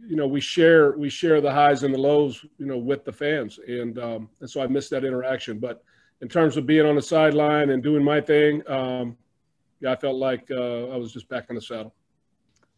you 0.06 0.16
know 0.16 0.26
we 0.26 0.40
share 0.40 0.92
we 0.92 1.08
share 1.08 1.40
the 1.40 1.50
highs 1.50 1.82
and 1.82 1.94
the 1.94 1.98
lows 1.98 2.44
you 2.58 2.66
know 2.66 2.78
with 2.78 3.04
the 3.04 3.12
fans. 3.12 3.58
And 3.66 3.98
um, 3.98 4.28
and 4.40 4.50
so 4.50 4.62
I 4.62 4.66
missed 4.66 4.90
that 4.90 5.04
interaction. 5.04 5.58
But 5.58 5.82
in 6.20 6.28
terms 6.28 6.56
of 6.56 6.66
being 6.66 6.86
on 6.86 6.96
the 6.96 7.02
sideline 7.02 7.70
and 7.70 7.82
doing 7.82 8.04
my 8.04 8.20
thing 8.20 8.62
um, 8.68 9.16
yeah 9.80 9.92
I 9.92 9.96
felt 9.96 10.16
like 10.16 10.50
uh, 10.50 10.88
I 10.88 10.96
was 10.96 11.12
just 11.12 11.28
back 11.28 11.46
on 11.50 11.56
the 11.56 11.62
saddle. 11.62 11.94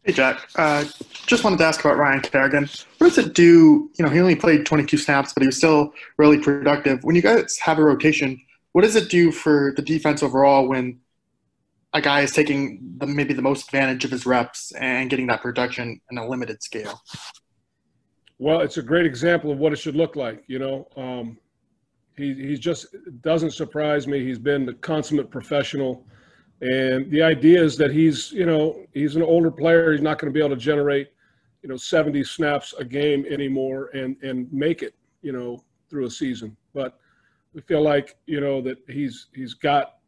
Hey 0.03 0.13
Jack 0.13 0.49
uh, 0.55 0.85
just 1.25 1.43
wanted 1.43 1.57
to 1.57 1.65
ask 1.65 1.79
about 1.79 1.97
Ryan 1.97 2.21
Kerrigan. 2.21 2.69
What 2.97 3.07
does 3.07 3.17
it 3.17 3.33
do 3.33 3.89
you 3.97 4.05
know 4.05 4.09
he 4.09 4.19
only 4.19 4.35
played 4.35 4.65
22 4.65 4.97
snaps 4.97 5.33
but 5.33 5.41
he 5.41 5.47
was 5.47 5.57
still 5.57 5.93
really 6.17 6.39
productive. 6.39 7.03
When 7.03 7.15
you 7.15 7.21
guys 7.21 7.57
have 7.59 7.79
a 7.79 7.83
rotation 7.83 8.41
what 8.73 8.81
does 8.81 8.95
it 8.95 9.09
do 9.09 9.31
for 9.31 9.73
the 9.75 9.81
defense 9.81 10.23
overall 10.23 10.67
when 10.67 10.99
a 11.93 12.01
guy 12.01 12.21
is 12.21 12.31
taking 12.31 12.79
the, 12.97 13.07
maybe 13.07 13.33
the 13.33 13.41
most 13.41 13.65
advantage 13.65 14.03
of 14.03 14.11
his 14.11 14.25
reps 14.25 14.71
and 14.73 15.09
getting 15.09 15.27
that 15.27 15.41
production 15.41 16.01
in 16.11 16.17
a 16.17 16.27
limited 16.27 16.61
scale. 16.63 17.01
Well, 18.39 18.61
it's 18.61 18.77
a 18.77 18.81
great 18.81 19.05
example 19.05 19.51
of 19.51 19.59
what 19.59 19.73
it 19.73 19.77
should 19.77 19.95
look 19.95 20.15
like. 20.15 20.43
You 20.47 20.59
know, 20.59 20.87
um, 20.97 21.37
he 22.17 22.33
he 22.33 22.57
just 22.57 22.87
doesn't 23.21 23.51
surprise 23.51 24.07
me. 24.07 24.25
He's 24.25 24.39
been 24.39 24.65
the 24.65 24.73
consummate 24.73 25.29
professional, 25.29 26.05
and 26.61 27.09
the 27.11 27.21
idea 27.21 27.63
is 27.63 27.77
that 27.77 27.91
he's 27.91 28.31
you 28.31 28.45
know 28.45 28.85
he's 28.93 29.15
an 29.15 29.23
older 29.23 29.51
player. 29.51 29.91
He's 29.91 30.01
not 30.01 30.19
going 30.19 30.33
to 30.33 30.37
be 30.37 30.43
able 30.43 30.55
to 30.55 30.61
generate 30.61 31.09
you 31.61 31.69
know 31.69 31.77
70 31.77 32.23
snaps 32.23 32.73
a 32.77 32.83
game 32.83 33.25
anymore 33.29 33.89
and 33.93 34.17
and 34.23 34.51
make 34.51 34.81
it 34.81 34.95
you 35.21 35.31
know 35.31 35.63
through 35.89 36.05
a 36.05 36.11
season. 36.11 36.57
But 36.73 36.99
we 37.53 37.61
feel 37.61 37.81
like 37.81 38.17
you 38.25 38.41
know 38.41 38.61
that 38.61 38.77
he's 38.87 39.27
he's 39.33 39.53
got 39.53 39.99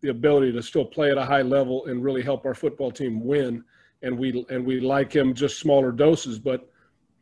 the 0.00 0.08
ability 0.08 0.52
to 0.52 0.62
still 0.62 0.84
play 0.84 1.10
at 1.10 1.18
a 1.18 1.24
high 1.24 1.42
level 1.42 1.86
and 1.86 2.02
really 2.02 2.22
help 2.22 2.44
our 2.44 2.54
football 2.54 2.90
team 2.90 3.24
win. 3.24 3.64
And 4.02 4.18
we 4.18 4.44
and 4.50 4.64
we 4.64 4.80
like 4.80 5.14
him 5.14 5.34
just 5.34 5.58
smaller 5.58 5.90
doses, 5.90 6.38
but 6.38 6.68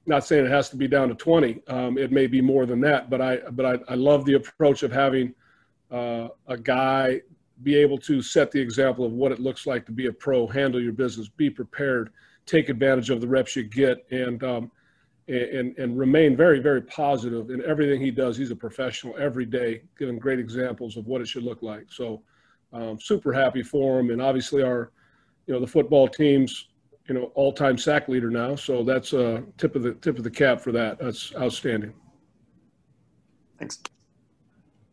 not 0.06 0.26
saying 0.26 0.44
it 0.44 0.50
has 0.50 0.68
to 0.70 0.76
be 0.76 0.88
down 0.88 1.08
to 1.08 1.14
20. 1.14 1.62
Um, 1.68 1.98
it 1.98 2.12
may 2.12 2.26
be 2.26 2.40
more 2.40 2.66
than 2.66 2.80
that, 2.82 3.08
but 3.08 3.20
I 3.20 3.36
but 3.52 3.64
I, 3.64 3.78
I 3.88 3.94
love 3.94 4.24
the 4.24 4.34
approach 4.34 4.82
of 4.82 4.92
having 4.92 5.34
uh, 5.90 6.28
a 6.46 6.56
guy 6.56 7.20
be 7.62 7.76
able 7.76 7.98
to 7.98 8.20
set 8.20 8.50
the 8.50 8.60
example 8.60 9.04
of 9.04 9.12
what 9.12 9.32
it 9.32 9.38
looks 9.38 9.66
like 9.66 9.86
to 9.86 9.92
be 9.92 10.06
a 10.06 10.12
pro, 10.12 10.46
handle 10.46 10.82
your 10.82 10.92
business, 10.92 11.28
be 11.28 11.48
prepared, 11.48 12.10
take 12.46 12.68
advantage 12.68 13.10
of 13.10 13.20
the 13.20 13.28
reps 13.28 13.54
you 13.54 13.62
get, 13.62 14.04
and 14.10 14.42
um, 14.42 14.70
and 15.28 15.78
and 15.78 15.96
remain 15.96 16.36
very 16.36 16.58
very 16.58 16.82
positive 16.82 17.50
in 17.50 17.64
everything 17.64 18.00
he 18.00 18.10
does. 18.10 18.36
He's 18.36 18.50
a 18.50 18.56
professional 18.56 19.16
every 19.18 19.46
day, 19.46 19.82
giving 19.98 20.18
great 20.18 20.38
examples 20.38 20.96
of 20.96 21.06
what 21.06 21.20
it 21.20 21.28
should 21.28 21.44
look 21.44 21.62
like. 21.62 21.86
So 21.88 22.22
um, 22.74 23.00
super 23.00 23.32
happy 23.32 23.62
for 23.62 23.98
him, 23.98 24.10
and 24.10 24.20
obviously 24.20 24.62
our, 24.62 24.90
you 25.46 25.54
know, 25.54 25.60
the 25.60 25.66
football 25.66 26.08
team's, 26.08 26.68
you 27.08 27.14
know, 27.14 27.32
all-time 27.34 27.78
sack 27.78 28.08
leader 28.08 28.30
now. 28.30 28.56
So 28.56 28.82
that's 28.82 29.12
a 29.12 29.42
tip 29.56 29.76
of 29.76 29.82
the 29.82 29.94
tip 29.94 30.18
of 30.18 30.24
the 30.24 30.30
cap 30.30 30.60
for 30.60 30.72
that. 30.72 30.98
That's 30.98 31.34
outstanding. 31.36 31.94
Thanks. 33.58 33.80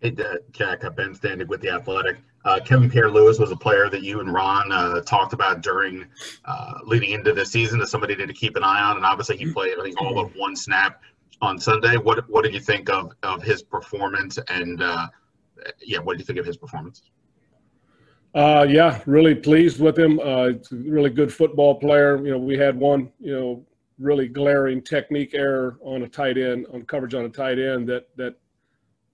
Hey, 0.02 0.15
Jack, 0.52 0.84
I've 0.84 0.96
Ben 0.96 1.13
Standig 1.13 1.48
with 1.48 1.62
the 1.62 1.70
Athletic. 1.70 2.17
Uh, 2.44 2.60
Kevin 2.60 2.89
Pierre-Louis 2.89 3.38
was 3.38 3.52
a 3.52 3.56
player 3.56 3.88
that 3.88 4.02
you 4.02 4.20
and 4.20 4.34
Ron 4.34 4.72
uh, 4.72 5.02
talked 5.02 5.34
about 5.34 5.62
during 5.62 6.08
uh, 6.46 6.74
leading 6.84 7.12
into 7.12 7.34
the 7.34 7.46
season 7.46 7.80
as 7.82 7.91
somebody 7.91 8.15
needed 8.15 8.28
to 8.30 8.34
keep 8.34 8.56
an 8.56 8.63
eye 8.63 8.82
on, 8.82 8.98
and 8.98 9.06
obviously 9.06 9.38
he 9.38 9.54
played 9.54 9.78
I 9.80 9.84
think 9.84 10.02
all 10.02 10.15
but 10.15 10.36
one 10.36 10.56
snap 10.56 11.02
on 11.41 11.60
Sunday. 11.60 11.98
What 11.98 12.28
what 12.30 12.44
did 12.44 12.54
you 12.54 12.60
think 12.60 12.89
of 12.89 13.12
of 13.22 13.44
his 13.44 13.62
performance? 13.62 14.39
And 14.50 14.82
uh, 14.82 15.08
yeah, 15.82 16.00
what 16.00 16.17
do 16.17 16.20
you 16.20 16.26
think 16.26 16.39
of 16.39 16.46
his 16.46 16.58
performance? 16.58 17.04
Uh, 18.34 18.65
yeah, 18.70 19.02
really 19.06 19.36
pleased 19.36 19.80
with 19.80 19.98
him. 20.00 20.20
Uh, 20.20 20.52
really 20.72 21.10
good 21.10 21.34
football 21.34 21.76
player. 21.76 22.17
You 22.24 22.32
know, 22.32 22.38
we 22.38 22.58
had 22.58 22.78
one, 22.80 23.12
you 23.20 23.38
know, 23.38 23.65
really 24.00 24.28
glaring 24.28 24.82
technique 24.82 25.34
error 25.34 25.78
on 25.82 26.04
a 26.04 26.08
tight 26.08 26.38
end, 26.38 26.65
on 26.74 26.84
coverage 26.84 27.13
on 27.13 27.26
a 27.26 27.30
tight 27.30 27.60
end 27.60 27.88
that 27.89 28.08
that 28.15 28.36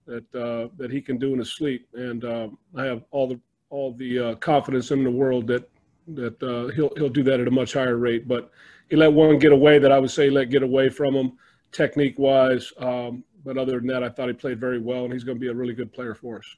that 0.06 0.36
uh, 0.36 0.69
that 0.77 0.91
he 0.91 1.01
can 1.01 1.17
do 1.17 1.34
in 1.34 1.39
his 1.39 1.53
sleep, 1.53 1.88
and 1.93 2.23
um, 2.25 2.58
I 2.75 2.86
have 2.86 3.03
all 3.12 3.27
the 3.27 3.39
all 3.69 3.93
the 3.93 4.19
uh, 4.19 4.36
confidence 4.36 4.91
in 4.91 5.03
the 5.03 5.12
world 5.12 5.47
that 5.47 5.69
that 6.10 6.41
uh, 6.43 6.71
he'll 6.73 6.93
he'll 6.95 7.10
do 7.10 7.23
that 7.23 7.39
at 7.39 7.47
a 7.47 7.51
much 7.51 7.73
higher 7.73 7.97
rate. 7.97 8.27
But 8.27 8.51
he 8.89 8.95
let 8.95 9.12
one 9.12 9.39
get 9.39 9.51
away 9.51 9.80
that 9.80 9.91
I 9.91 9.99
would 9.99 10.12
say 10.12 10.30
let 10.30 10.49
get 10.49 10.63
away 10.63 10.89
from 10.89 11.15
him 11.15 11.34
technique 11.71 12.17
wise. 12.19 12.71
Um, 12.77 13.23
but 13.43 13.58
other 13.58 13.80
than 13.80 13.88
that, 13.88 14.03
I 14.03 14.10
thought 14.10 14.27
he 14.27 14.34
played 14.34 14.60
very 14.60 14.80
well, 14.80 15.06
and 15.06 15.13
he's 15.13 15.23
going 15.23 15.38
to 15.38 15.41
be 15.41 15.49
a 15.49 15.53
really 15.53 15.73
good 15.73 15.91
player 15.91 16.13
for 16.13 16.38
us. 16.38 16.56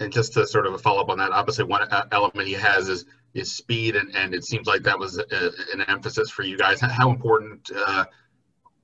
And 0.00 0.12
just 0.12 0.32
to 0.34 0.46
sort 0.46 0.66
of 0.66 0.80
follow 0.80 1.00
up 1.00 1.08
on 1.08 1.18
that, 1.18 1.32
obviously 1.32 1.64
one 1.64 1.86
element 2.12 2.48
he 2.48 2.54
has 2.54 2.88
is 2.88 3.04
is 3.34 3.50
speed, 3.50 3.96
and, 3.96 4.14
and 4.14 4.34
it 4.34 4.44
seems 4.44 4.66
like 4.66 4.82
that 4.82 4.98
was 4.98 5.18
a, 5.18 5.50
an 5.72 5.82
emphasis 5.88 6.30
for 6.30 6.42
you 6.42 6.58
guys. 6.58 6.80
How 6.80 7.10
important? 7.10 7.70
Uh, 7.74 8.04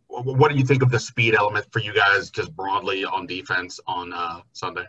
what 0.09 0.51
do 0.51 0.57
you 0.57 0.65
think 0.65 0.83
of 0.83 0.91
the 0.91 0.99
speed 0.99 1.35
element 1.35 1.67
for 1.71 1.81
you 1.81 1.93
guys, 1.93 2.31
just 2.31 2.57
broadly 2.57 3.05
on 3.05 3.27
defense 3.27 3.79
on 3.87 4.13
uh, 4.13 4.41
Sunday? 4.53 4.85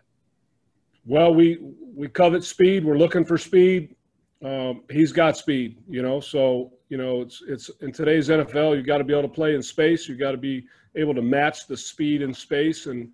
Well, 1.06 1.34
we 1.34 1.60
we 1.96 2.08
covet 2.08 2.44
speed. 2.44 2.86
We're 2.86 2.98
looking 2.98 3.26
for 3.26 3.38
speed. 3.38 3.96
Um, 4.44 4.84
he's 4.90 5.12
got 5.12 5.36
speed, 5.36 5.78
you 5.90 6.02
know. 6.02 6.22
So 6.22 6.72
you 6.90 6.98
know, 6.98 7.22
it's 7.22 7.44
it's 7.48 7.70
in 7.82 7.92
today's 7.92 8.30
NFL, 8.30 8.76
you've 8.76 8.88
got 8.88 8.98
to 8.98 9.04
be 9.04 9.14
able 9.14 9.30
to 9.30 9.34
play 9.34 9.56
in 9.56 9.62
space. 9.62 10.08
You've 10.08 10.20
got 10.20 10.32
to 10.32 10.38
be 10.38 10.66
able 10.96 11.14
to 11.14 11.22
match 11.22 11.68
the 11.68 11.78
speed 11.78 12.22
in 12.22 12.34
space, 12.34 12.88
and 12.88 13.10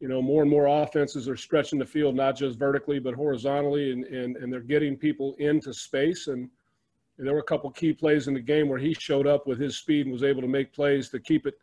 you 0.00 0.08
know, 0.08 0.20
more 0.20 0.42
and 0.42 0.50
more 0.50 0.66
offenses 0.66 1.28
are 1.28 1.36
stretching 1.36 1.78
the 1.78 1.86
field 1.86 2.14
not 2.14 2.36
just 2.36 2.58
vertically 2.58 2.98
but 2.98 3.14
horizontally, 3.14 3.92
and 3.92 4.04
and, 4.04 4.36
and 4.36 4.52
they're 4.52 4.60
getting 4.60 4.96
people 4.96 5.34
into 5.38 5.72
space. 5.72 6.26
And, 6.26 6.48
and 7.18 7.26
there 7.26 7.32
were 7.32 7.40
a 7.40 7.44
couple 7.44 7.70
key 7.70 7.94
plays 7.94 8.28
in 8.28 8.34
the 8.34 8.40
game 8.40 8.68
where 8.68 8.78
he 8.78 8.92
showed 8.92 9.26
up 9.26 9.46
with 9.46 9.58
his 9.58 9.78
speed 9.78 10.06
and 10.06 10.12
was 10.12 10.22
able 10.22 10.42
to 10.42 10.48
make 10.48 10.72
plays 10.72 11.08
to 11.10 11.18
keep 11.18 11.46
it 11.46 11.54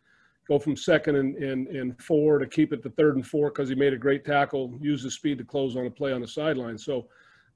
go 0.48 0.58
from 0.58 0.76
second 0.76 1.16
and, 1.16 1.36
and, 1.36 1.68
and 1.68 2.00
four 2.02 2.38
to 2.38 2.46
keep 2.46 2.72
it 2.72 2.82
to 2.82 2.90
third 2.90 3.16
and 3.16 3.26
four 3.26 3.50
because 3.50 3.68
he 3.68 3.74
made 3.74 3.94
a 3.94 3.98
great 3.98 4.24
tackle, 4.24 4.74
used 4.80 5.04
his 5.04 5.14
speed 5.14 5.38
to 5.38 5.44
close 5.44 5.76
on 5.76 5.86
a 5.86 5.90
play 5.90 6.12
on 6.12 6.20
the 6.20 6.28
sideline. 6.28 6.76
So 6.76 7.06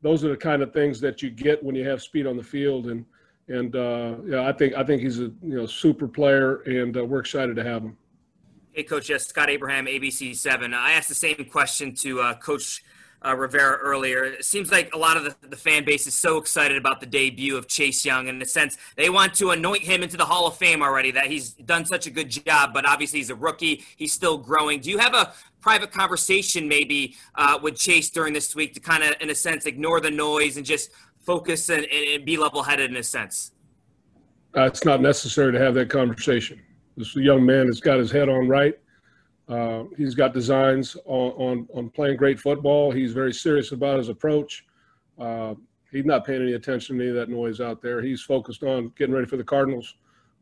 those 0.01 0.25
are 0.25 0.29
the 0.29 0.37
kind 0.37 0.62
of 0.62 0.73
things 0.73 1.01
that 1.01 1.23
you 1.23 1.31
get 1.31 1.62
when 1.62 1.75
you 1.75 1.87
have 1.88 2.03
speed 2.03 2.27
on 2.27 2.37
the 2.37 2.43
field. 2.43 2.87
And 2.87 3.05
and 3.49 3.75
uh, 3.77 4.17
yeah, 4.27 4.47
I 4.47 4.53
think 4.53 4.75
I 4.75 4.85
think 4.85 5.03
he's 5.03 5.21
a 5.21 5.31
you 5.43 5.57
know 5.57 5.67
super 5.67 6.07
player, 6.07 6.57
and 6.62 6.97
uh, 6.97 7.05
we're 7.05 7.21
excited 7.21 7.57
to 7.57 7.64
have 7.64 7.83
him. 7.83 7.97
Hey, 8.72 8.85
Coach, 8.85 9.09
yes, 9.09 9.26
Scott 9.26 9.50
Abraham, 9.50 9.87
ABC 9.87 10.37
Seven. 10.37 10.72
I 10.74 10.92
asked 10.92 11.09
the 11.09 11.14
same 11.14 11.46
question 11.50 11.94
to 11.96 12.20
uh, 12.20 12.35
Coach 12.35 12.85
uh, 13.24 13.35
Rivera 13.35 13.78
earlier. 13.78 14.24
It 14.24 14.44
seems 14.44 14.70
like 14.70 14.94
a 14.94 14.98
lot 14.98 15.16
of 15.16 15.24
the, 15.24 15.48
the, 15.48 15.57
fan 15.57 15.85
base 15.85 16.07
is 16.07 16.14
so 16.14 16.37
excited 16.37 16.76
about 16.76 17.00
the 17.00 17.07
debut 17.07 17.57
of 17.57 17.66
Chase 17.66 18.04
Young. 18.04 18.28
In 18.28 18.40
a 18.40 18.44
sense, 18.44 18.76
they 18.96 19.11
want 19.11 19.35
to 19.35 19.50
anoint 19.50 19.83
him 19.83 20.02
into 20.02 20.16
the 20.16 20.24
Hall 20.24 20.46
of 20.46 20.57
Fame 20.57 20.83
already. 20.83 21.11
That 21.11 21.26
he's 21.26 21.54
done 21.54 21.85
such 21.85 22.07
a 22.07 22.11
good 22.11 22.31
job, 22.31 22.72
but 22.72 22.87
obviously 22.87 23.18
he's 23.18 23.31
a 23.31 23.35
rookie. 23.35 23.85
He's 23.96 24.12
still 24.12 24.38
growing. 24.38 24.81
Do 24.81 24.90
you 24.90 24.98
have 24.98 25.14
a 25.14 25.33
private 25.61 25.90
conversation 25.90 26.68
maybe 26.68 27.16
uh, 27.35 27.59
with 27.61 27.76
Chase 27.76 28.11
during 28.11 28.33
this 28.33 28.54
week 28.54 28.74
to 28.74 28.81
kind 28.81 29.02
of, 29.02 29.14
in 29.20 29.31
a 29.31 29.35
sense, 29.35 29.66
ignore 29.66 30.00
the 30.00 30.11
noise 30.11 30.57
and 30.57 30.64
just 30.64 30.90
focus 31.18 31.68
and, 31.68 31.85
and 31.87 32.24
be 32.24 32.37
level 32.37 32.62
headed 32.62 32.90
in 32.90 32.96
a 32.96 33.02
sense? 33.02 33.52
Uh, 34.57 34.62
it's 34.62 34.85
not 34.85 35.00
necessary 35.00 35.52
to 35.52 35.59
have 35.59 35.74
that 35.74 35.90
conversation. 35.90 36.61
This 36.98 37.14
young 37.14 37.46
man 37.46 37.66
has 37.66 37.80
got 37.80 37.98
his 37.98 38.11
head 38.11 38.28
on 38.28 38.48
right. 38.48 38.74
Uh, 39.48 39.84
he's 39.96 40.16
got 40.16 40.34
designs 40.34 40.96
on, 41.04 41.30
on, 41.32 41.68
on, 41.72 41.90
playing 41.90 42.16
great 42.16 42.40
football. 42.40 42.90
He's 42.90 43.12
very 43.12 43.32
serious 43.32 43.70
about 43.70 43.98
his 43.98 44.08
approach. 44.08 44.66
Uh, 45.18 45.54
he's 45.92 46.04
not 46.04 46.26
paying 46.26 46.42
any 46.42 46.54
attention 46.54 46.98
to 46.98 47.02
any 47.02 47.11
of 47.11 47.16
that 47.16 47.30
noise 47.30 47.61
out 47.61 47.80
there. 47.80 48.02
He's 48.02 48.20
focused 48.20 48.64
on 48.64 48.92
getting 48.98 49.14
ready 49.14 49.26
for 49.26 49.37
the 49.37 49.44
Cardinals, 49.44 49.94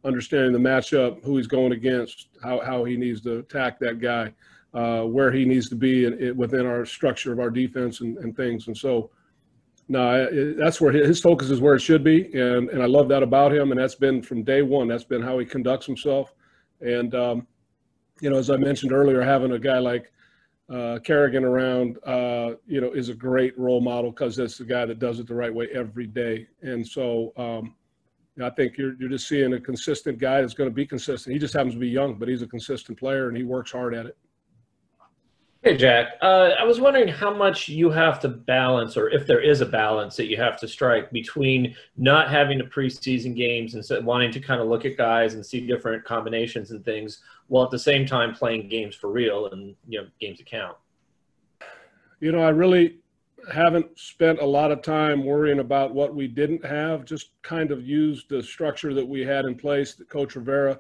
understanding 0.05 0.53
the 0.53 0.59
matchup, 0.59 1.23
who 1.23 1.37
he's 1.37 1.47
going 1.47 1.73
against, 1.73 2.29
how, 2.43 2.61
how 2.65 2.85
he 2.85 2.97
needs 2.97 3.21
to 3.21 3.39
attack 3.41 3.79
that 3.81 4.01
guy, 4.01 4.33
uh, 4.75 5.03
where 5.03 5.31
he 5.31 5.45
needs 5.45 5.69
to 5.69 5.77
be 5.77 6.07
in, 6.07 6.15
in, 6.15 6.37
within 6.37 6.67
our 6.67 6.85
structure 6.85 7.33
of 7.33 7.39
our 7.39 7.51
defense 7.51 8.01
and, 8.01 8.17
and 8.19 8.35
things. 8.35 8.67
And 8.67 8.77
so 8.77 9.11
no, 9.89 10.55
that's 10.57 10.81
where 10.81 10.91
his 10.91 11.21
focus 11.21 11.51
is 11.51 11.61
where 11.61 11.75
it 11.75 11.81
should 11.81 12.03
be, 12.03 12.25
and 12.33 12.69
and 12.71 12.83
I 12.83 12.87
love 12.87 13.09
that 13.09 13.23
about 13.23 13.53
him, 13.53 13.71
and 13.71 13.81
that's 13.81 13.95
been 13.95 14.21
from 14.21 14.43
day 14.43 14.63
one. 14.63 14.89
That's 14.89 15.05
been 15.05 15.23
how 15.23 15.39
he 15.39 15.47
conducts 15.47 15.87
himself, 15.87 16.35
and 16.81 17.15
um, 17.15 17.47
you 18.21 18.31
know, 18.31 18.37
as 18.37 18.51
I 18.51 18.57
mentioned 18.57 18.93
earlier, 18.93 19.21
having 19.23 19.53
a 19.53 19.59
guy 19.59 19.79
like 19.79 20.13
uh, 20.73 20.99
Kerrigan 21.05 21.45
around, 21.45 21.99
uh, 22.07 22.55
you 22.67 22.81
know, 22.81 22.93
is 22.93 23.09
a 23.09 23.15
great 23.15 23.57
role 23.59 23.81
model 23.81 24.11
because 24.11 24.37
that's 24.37 24.59
the 24.59 24.65
guy 24.65 24.85
that 24.87 24.99
does 24.99 25.21
it 25.21 25.27
the 25.27 25.35
right 25.35 25.55
way 25.55 25.69
every 25.75 26.07
day, 26.07 26.47
and 26.63 26.87
so. 26.87 27.33
Um, 27.37 27.75
I 28.43 28.51
think 28.51 28.77
you're, 28.77 28.95
you're 29.01 29.09
just 29.09 29.29
seeing 29.29 29.55
a 29.55 29.59
consistent 29.61 30.19
guy 30.19 30.43
that's 30.43 30.53
going 30.53 30.69
to 30.69 30.75
be 30.75 30.85
consistent. 30.85 31.33
He 31.33 31.39
just 31.39 31.55
happens 31.55 31.73
to 31.73 31.81
be 31.81 31.89
young, 31.89 32.19
but 32.19 32.29
he's 32.29 32.43
a 32.43 32.47
consistent 32.47 32.99
player 32.99 33.29
and 33.29 33.37
he 33.37 33.45
works 33.45 33.73
hard 33.73 33.95
at 33.95 34.05
it. 34.05 34.19
Hey, 35.67 35.77
Jack. 35.77 36.13
Uh, 36.23 36.51
I 36.57 36.63
was 36.63 36.79
wondering 36.79 37.09
how 37.09 37.35
much 37.35 37.69
you 37.69 37.91
have 37.91 38.21
to 38.21 38.29
balance, 38.29 38.97
or 38.97 39.11
if 39.11 39.27
there 39.27 39.41
is 39.41 39.63
a 39.63 39.67
balance 39.67 40.15
that 40.15 40.27
you 40.27 40.37
have 40.37 40.61
to 40.61 40.69
strike 40.69 41.11
between 41.11 41.75
not 41.97 42.31
having 42.31 42.59
the 42.59 42.65
preseason 42.65 43.35
games 43.35 43.75
and 43.75 44.07
wanting 44.07 44.31
to 44.31 44.39
kind 44.39 44.61
of 44.61 44.69
look 44.69 44.85
at 44.85 44.97
guys 44.97 45.35
and 45.35 45.45
see 45.45 45.67
different 45.67 46.05
combinations 46.05 46.71
and 46.71 46.85
things, 46.85 47.19
while 47.49 47.65
at 47.65 47.73
the 47.73 47.79
same 47.81 48.07
time 48.07 48.33
playing 48.33 48.69
games 48.69 48.95
for 48.95 49.11
real 49.11 49.49
and 49.49 49.75
you 49.89 50.01
know 50.01 50.07
games 50.21 50.41
count. 50.47 50.77
You 52.21 52.31
know, 52.31 52.43
I 52.45 52.51
really 52.51 52.99
haven't 53.53 53.99
spent 53.99 54.39
a 54.39 54.47
lot 54.47 54.71
of 54.71 54.83
time 54.83 55.25
worrying 55.25 55.59
about 55.59 55.93
what 55.93 56.15
we 56.15 56.29
didn't 56.29 56.65
have. 56.65 57.05
Just 57.05 57.31
kind 57.43 57.73
of 57.73 57.85
used 57.85 58.29
the 58.29 58.41
structure 58.41 58.95
that 58.95 59.09
we 59.09 59.23
had 59.23 59.45
in 59.47 59.57
place 59.57 59.95
that 59.95 60.09
Coach 60.09 60.37
Rivera 60.37 60.79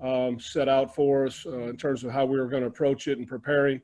um, 0.00 0.40
set 0.40 0.70
out 0.70 0.94
for 0.94 1.26
us 1.26 1.44
uh, 1.44 1.68
in 1.68 1.76
terms 1.76 2.02
of 2.02 2.12
how 2.12 2.24
we 2.24 2.40
were 2.40 2.48
going 2.48 2.62
to 2.62 2.68
approach 2.70 3.08
it 3.08 3.18
and 3.18 3.28
preparing 3.28 3.78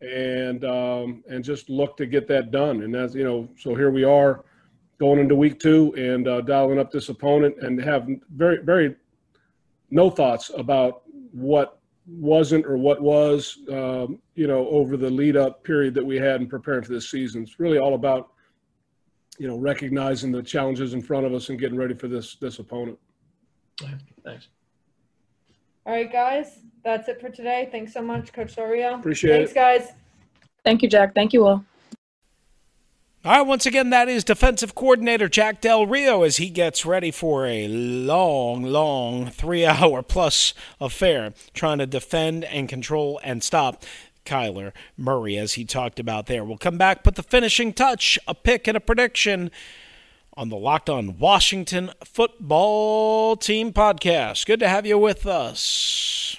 and 0.00 0.64
um, 0.64 1.22
and 1.28 1.44
just 1.44 1.68
look 1.68 1.96
to 1.98 2.06
get 2.06 2.26
that 2.28 2.50
done. 2.50 2.82
And 2.82 2.94
that's 2.94 3.14
you 3.14 3.24
know, 3.24 3.48
so 3.58 3.74
here 3.74 3.90
we 3.90 4.04
are 4.04 4.44
going 4.98 5.18
into 5.18 5.34
week 5.34 5.58
two 5.58 5.94
and 5.96 6.28
uh, 6.28 6.40
dialing 6.42 6.78
up 6.78 6.90
this 6.90 7.08
opponent 7.08 7.56
and 7.62 7.82
have 7.82 8.08
very 8.34 8.62
very 8.62 8.96
no 9.90 10.10
thoughts 10.10 10.50
about 10.56 11.02
what 11.32 11.78
wasn't 12.06 12.66
or 12.66 12.76
what 12.76 13.00
was 13.00 13.58
um, 13.70 14.18
you 14.34 14.46
know 14.46 14.68
over 14.68 14.96
the 14.96 15.10
lead 15.10 15.36
up 15.36 15.62
period 15.64 15.94
that 15.94 16.04
we 16.04 16.16
had 16.16 16.40
in 16.40 16.46
preparing 16.46 16.82
for 16.82 16.92
this 16.92 17.10
season. 17.10 17.42
It's 17.42 17.60
really 17.60 17.78
all 17.78 17.94
about 17.94 18.30
you 19.38 19.48
know 19.48 19.56
recognizing 19.56 20.32
the 20.32 20.42
challenges 20.42 20.94
in 20.94 21.02
front 21.02 21.26
of 21.26 21.34
us 21.34 21.48
and 21.48 21.58
getting 21.58 21.78
ready 21.78 21.94
for 21.94 22.08
this 22.08 22.36
this 22.36 22.58
opponent. 22.58 22.98
Thanks. 24.24 24.48
All 25.86 25.92
right, 25.94 26.10
guys, 26.10 26.58
that's 26.84 27.08
it 27.08 27.20
for 27.20 27.30
today. 27.30 27.68
Thanks 27.72 27.92
so 27.92 28.02
much, 28.02 28.32
Coach 28.32 28.54
Sorio. 28.54 28.98
Appreciate 28.98 29.36
Thanks, 29.36 29.50
it. 29.50 29.54
Thanks, 29.54 29.86
guys. 29.86 29.94
Thank 30.64 30.82
you, 30.82 30.88
Jack. 30.88 31.14
Thank 31.14 31.32
you 31.32 31.46
all. 31.46 31.64
All 33.22 33.32
right, 33.32 33.42
once 33.42 33.66
again, 33.66 33.90
that 33.90 34.08
is 34.08 34.24
defensive 34.24 34.74
coordinator 34.74 35.28
Jack 35.28 35.60
Del 35.60 35.86
Rio 35.86 36.22
as 36.22 36.38
he 36.38 36.48
gets 36.48 36.86
ready 36.86 37.10
for 37.10 37.44
a 37.44 37.68
long, 37.68 38.62
long 38.62 39.26
three 39.26 39.66
hour 39.66 40.02
plus 40.02 40.54
affair 40.80 41.34
trying 41.52 41.78
to 41.78 41.86
defend 41.86 42.44
and 42.44 42.66
control 42.66 43.20
and 43.22 43.42
stop 43.42 43.84
Kyler 44.24 44.72
Murray, 44.96 45.36
as 45.36 45.54
he 45.54 45.64
talked 45.64 46.00
about 46.00 46.26
there. 46.26 46.44
We'll 46.44 46.56
come 46.56 46.78
back, 46.78 47.02
put 47.02 47.16
the 47.16 47.22
finishing 47.22 47.72
touch, 47.72 48.18
a 48.26 48.34
pick, 48.34 48.66
and 48.66 48.76
a 48.76 48.80
prediction 48.80 49.50
on 50.34 50.48
the 50.48 50.56
Locked 50.56 50.88
On 50.88 51.18
Washington 51.18 51.90
Football 52.04 53.36
Team 53.36 53.72
podcast. 53.72 54.46
Good 54.46 54.60
to 54.60 54.68
have 54.68 54.86
you 54.86 54.98
with 54.98 55.26
us. 55.26 56.36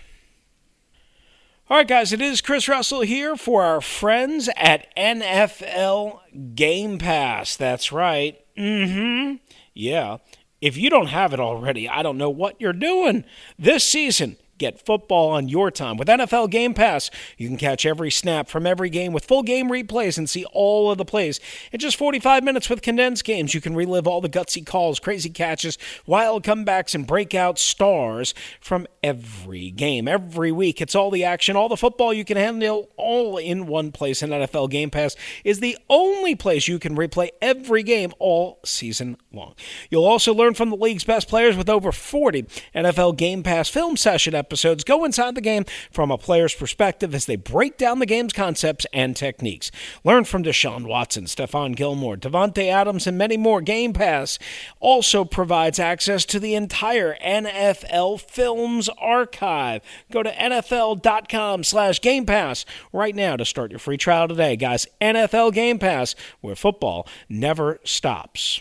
All 1.70 1.78
right, 1.78 1.88
guys, 1.88 2.12
it 2.12 2.22
is 2.22 2.42
Chris 2.42 2.68
Russell 2.68 3.02
here 3.02 3.36
for 3.36 3.64
our 3.64 3.80
friends 3.80 4.50
at 4.58 4.94
NFL 4.98 6.20
Game 6.56 6.98
Pass. 6.98 7.56
That's 7.56 7.92
right. 7.92 8.40
Mm 8.58 8.94
hmm. 8.94 9.36
Yeah. 9.74 10.18
If 10.60 10.78
you 10.78 10.90
don't 10.90 11.08
have 11.08 11.34
it 11.34 11.40
already, 11.40 11.88
I 11.88 12.04
don't 12.04 12.18
know 12.18 12.30
what 12.30 12.60
you're 12.60 12.74
doing. 12.74 13.24
This 13.58 13.84
season, 13.86 14.38
Get 14.62 14.86
football 14.86 15.30
on 15.30 15.50
your 15.50 15.72
time. 15.72 15.98
With 15.98 16.08
NFL 16.08 16.52
Game 16.52 16.76
Pass, 16.76 17.10
you 17.36 17.48
can 17.48 17.58
catch 17.58 17.84
every 17.84 18.12
snap 18.12 18.48
from 18.48 18.68
every 18.68 18.92
game 18.92 19.12
with 19.12 19.26
full 19.26 19.42
game 19.42 19.70
replays 19.70 20.20
and 20.20 20.30
see 20.30 20.46
all 20.54 20.92
of 20.92 21.00
the 21.00 21.04
plays. 21.04 21.40
In 21.72 21.80
just 21.80 21.98
45 21.98 22.44
minutes 22.44 22.70
with 22.70 22.84
condensed 22.84 23.24
games, 23.24 23.56
you 23.56 23.60
can 23.60 23.76
relive 23.76 24.06
all 24.06 24.22
the 24.22 24.30
gutsy 24.30 24.64
calls, 24.64 25.00
crazy 25.00 25.32
catches, 25.32 25.80
wild 26.06 26.44
comebacks, 26.44 26.94
and 26.94 27.08
breakout 27.08 27.58
stars 27.58 28.36
from 28.60 28.86
every 29.02 29.72
game. 29.72 30.08
Every 30.08 30.52
week, 30.52 30.80
it's 30.80 30.94
all 30.94 31.10
the 31.10 31.24
action, 31.24 31.56
all 31.56 31.68
the 31.68 31.76
football 31.76 32.14
you 32.14 32.24
can 32.24 32.38
handle 32.38 32.92
all 32.98 33.38
in 33.38 33.66
one 33.66 33.92
place. 33.92 34.22
And 34.22 34.32
NFL 34.32 34.70
Game 34.70 34.92
Pass 34.92 35.16
is 35.44 35.60
the 35.60 35.76
only 35.90 36.36
place 36.36 36.68
you 36.68 36.78
can 36.78 36.96
replay 36.96 37.30
every 37.42 37.82
game 37.82 38.14
all 38.20 38.60
season 38.64 39.18
long. 39.34 39.56
You'll 39.90 40.06
also 40.06 40.36
learn 40.36 40.54
from 40.54 40.70
the 40.70 40.78
league's 40.78 41.04
best 41.04 41.28
players 41.28 41.58
with 41.58 41.68
over 41.68 41.92
40 41.92 42.44
NFL 42.76 43.18
Game 43.18 43.42
Pass 43.42 43.68
film 43.68 43.98
session 43.98 44.36
episodes 44.36 44.51
episodes 44.52 44.84
go 44.84 45.06
inside 45.06 45.34
the 45.34 45.40
game 45.40 45.64
from 45.92 46.12
a 46.12 46.18
player's 46.18 46.54
perspective 46.54 47.16
as 47.16 47.26
they 47.26 47.38
break 47.38 47.78
down 47.78 48.00
the 48.00 48.06
game's 48.06 48.34
concepts 48.34 48.86
and 48.92 49.16
techniques. 49.16 49.72
Learn 50.04 50.26
from 50.26 50.44
Deshaun 50.44 50.86
Watson, 50.86 51.24
Stephon 51.24 51.74
Gilmore, 51.74 52.18
Davante 52.18 52.70
Adams, 52.70 53.08
and 53.08 53.18
many 53.18 53.38
more. 53.38 53.62
Game 53.62 53.94
Pass 53.94 54.38
also 54.82 55.24
provides 55.24 55.80
access 55.80 56.26
to 56.26 56.38
the 56.38 56.54
entire 56.54 57.16
NFL 57.26 58.20
Films 58.20 58.90
archive. 59.00 59.82
Go 60.12 60.22
to 60.22 60.32
NFL.com 60.32 61.64
slash 61.64 62.02
Game 62.02 62.26
Pass 62.26 62.66
right 62.92 63.16
now 63.16 63.38
to 63.38 63.46
start 63.46 63.72
your 63.72 63.80
free 63.80 63.96
trial 63.96 64.28
today. 64.28 64.58
Guys, 64.58 64.86
NFL 65.00 65.54
Game 65.54 65.80
Pass, 65.80 66.14
where 66.42 66.58
football 66.58 67.08
never 67.30 67.80
stops. 67.86 68.60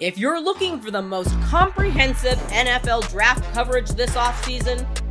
If 0.00 0.16
you're 0.16 0.40
looking 0.40 0.80
for 0.80 0.92
the 0.92 1.02
most 1.02 1.32
comprehensive 1.42 2.38
NFL 2.50 3.10
draft 3.10 3.52
coverage 3.52 3.88
this 3.90 4.14
offseason, 4.14 4.86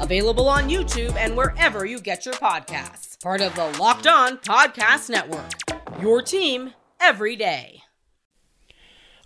available 0.00 0.48
on 0.48 0.68
YouTube 0.68 1.14
and 1.16 1.36
wherever 1.36 1.84
you 1.84 2.00
get 2.00 2.24
your 2.24 2.34
podcasts. 2.34 3.20
Part 3.22 3.40
of 3.40 3.54
the 3.54 3.66
Locked 3.78 4.06
On 4.06 4.38
Podcast 4.38 5.10
Network. 5.10 5.52
Your 6.00 6.22
team 6.22 6.72
every 7.00 7.36
day. 7.36 7.82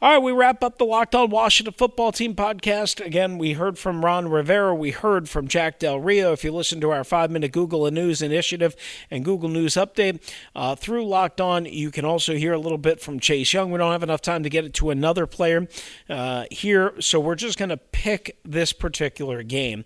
All 0.03 0.15
right, 0.15 0.23
we 0.23 0.33
wrap 0.33 0.65
up 0.65 0.79
the 0.79 0.87
Locked 0.87 1.15
On 1.15 1.29
Washington 1.29 1.75
Football 1.75 2.11
Team 2.11 2.35
podcast. 2.35 3.05
Again, 3.05 3.37
we 3.37 3.53
heard 3.53 3.79
from 3.79 4.03
Ron 4.03 4.29
Rivera. 4.29 4.75
We 4.75 4.93
heard 4.93 5.29
from 5.29 5.47
Jack 5.47 5.79
Del 5.79 6.01
Rio. 6.01 6.33
If 6.33 6.43
you 6.43 6.53
listen 6.53 6.81
to 6.81 6.91
our 6.91 7.05
five 7.05 7.31
minute 7.31 7.53
Google 7.53 7.91
News 7.91 8.23
initiative 8.23 8.75
and 9.11 9.27
Google 9.27 9.51
News 9.51 9.75
update 9.75 10.23
uh, 10.57 10.75
through 10.75 11.05
Locked 11.05 11.43
On, 11.43 11.67
you 11.67 11.91
can 11.91 12.07
also 12.07 12.35
hear 12.35 12.55
a 12.55 12.59
little 12.59 12.79
bit 12.79 13.03
from 13.03 13.21
Chase 13.21 13.53
Young. 13.53 13.71
We 13.71 13.77
don't 13.77 13.93
have 13.93 14.03
enough 14.03 14.23
time 14.23 14.43
to 14.43 14.49
get 14.49 14.65
it 14.65 14.73
to 14.75 14.89
another 14.89 15.27
player 15.27 15.69
uh, 16.09 16.47
here, 16.51 16.95
so 16.99 17.21
we're 17.21 17.35
just 17.35 17.59
going 17.59 17.69
to 17.69 17.77
pick 17.77 18.39
this 18.43 18.73
particular 18.73 19.43
game. 19.43 19.85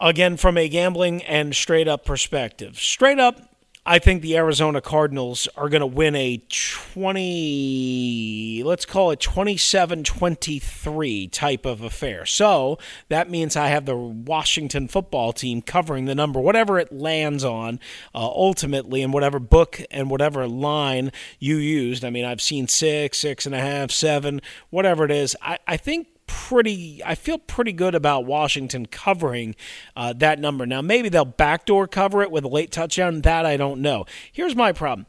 Again, 0.00 0.36
from 0.36 0.56
a 0.56 0.68
gambling 0.68 1.22
and 1.24 1.54
straight 1.54 1.86
up 1.86 2.04
perspective. 2.04 2.78
Straight 2.78 3.18
up, 3.18 3.50
I 3.84 3.98
think 3.98 4.22
the 4.22 4.36
Arizona 4.36 4.80
Cardinals 4.82 5.48
are 5.56 5.70
going 5.70 5.80
to 5.80 5.86
win 5.86 6.14
a 6.14 6.42
20, 6.48 8.62
let's 8.64 8.84
call 8.84 9.10
it 9.10 9.20
27 9.20 10.04
23 10.04 11.28
type 11.28 11.64
of 11.64 11.80
affair. 11.80 12.26
So 12.26 12.78
that 13.08 13.30
means 13.30 13.56
I 13.56 13.68
have 13.68 13.86
the 13.86 13.96
Washington 13.96 14.86
football 14.86 15.32
team 15.32 15.62
covering 15.62 16.04
the 16.04 16.14
number, 16.14 16.40
whatever 16.40 16.78
it 16.78 16.92
lands 16.92 17.42
on 17.42 17.80
uh, 18.14 18.18
ultimately, 18.18 19.02
and 19.02 19.14
whatever 19.14 19.38
book 19.38 19.80
and 19.90 20.10
whatever 20.10 20.46
line 20.46 21.10
you 21.38 21.56
used. 21.56 22.04
I 22.04 22.10
mean, 22.10 22.26
I've 22.26 22.42
seen 22.42 22.68
six, 22.68 23.18
six 23.18 23.46
and 23.46 23.54
a 23.54 23.60
half, 23.60 23.90
seven, 23.90 24.42
whatever 24.68 25.06
it 25.06 25.10
is. 25.10 25.34
I, 25.40 25.56
I 25.66 25.78
think 25.78 26.08
pretty 26.30 27.02
I 27.04 27.16
feel 27.16 27.38
pretty 27.38 27.72
good 27.72 27.96
about 27.96 28.24
Washington 28.24 28.86
covering 28.86 29.56
uh, 29.96 30.12
that 30.14 30.38
number. 30.38 30.64
Now 30.64 30.80
maybe 30.80 31.08
they'll 31.08 31.24
backdoor 31.24 31.88
cover 31.88 32.22
it 32.22 32.30
with 32.30 32.44
a 32.44 32.48
late 32.48 32.70
touchdown. 32.70 33.22
That 33.22 33.44
I 33.44 33.56
don't 33.56 33.82
know. 33.82 34.06
Here's 34.30 34.54
my 34.54 34.70
problem, 34.70 35.06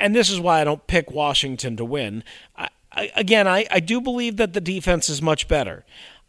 and 0.00 0.16
this 0.16 0.28
is 0.28 0.40
why 0.40 0.60
I 0.60 0.64
don't 0.64 0.84
pick 0.88 1.12
Washington 1.12 1.76
to 1.76 1.84
win. 1.84 2.24
I, 2.56 2.68
I, 2.90 3.12
again, 3.14 3.46
I, 3.46 3.66
I 3.70 3.78
do 3.78 4.00
believe 4.00 4.36
that 4.38 4.52
the 4.52 4.60
defense 4.60 5.08
is 5.08 5.22
much 5.22 5.46
better. 5.46 5.84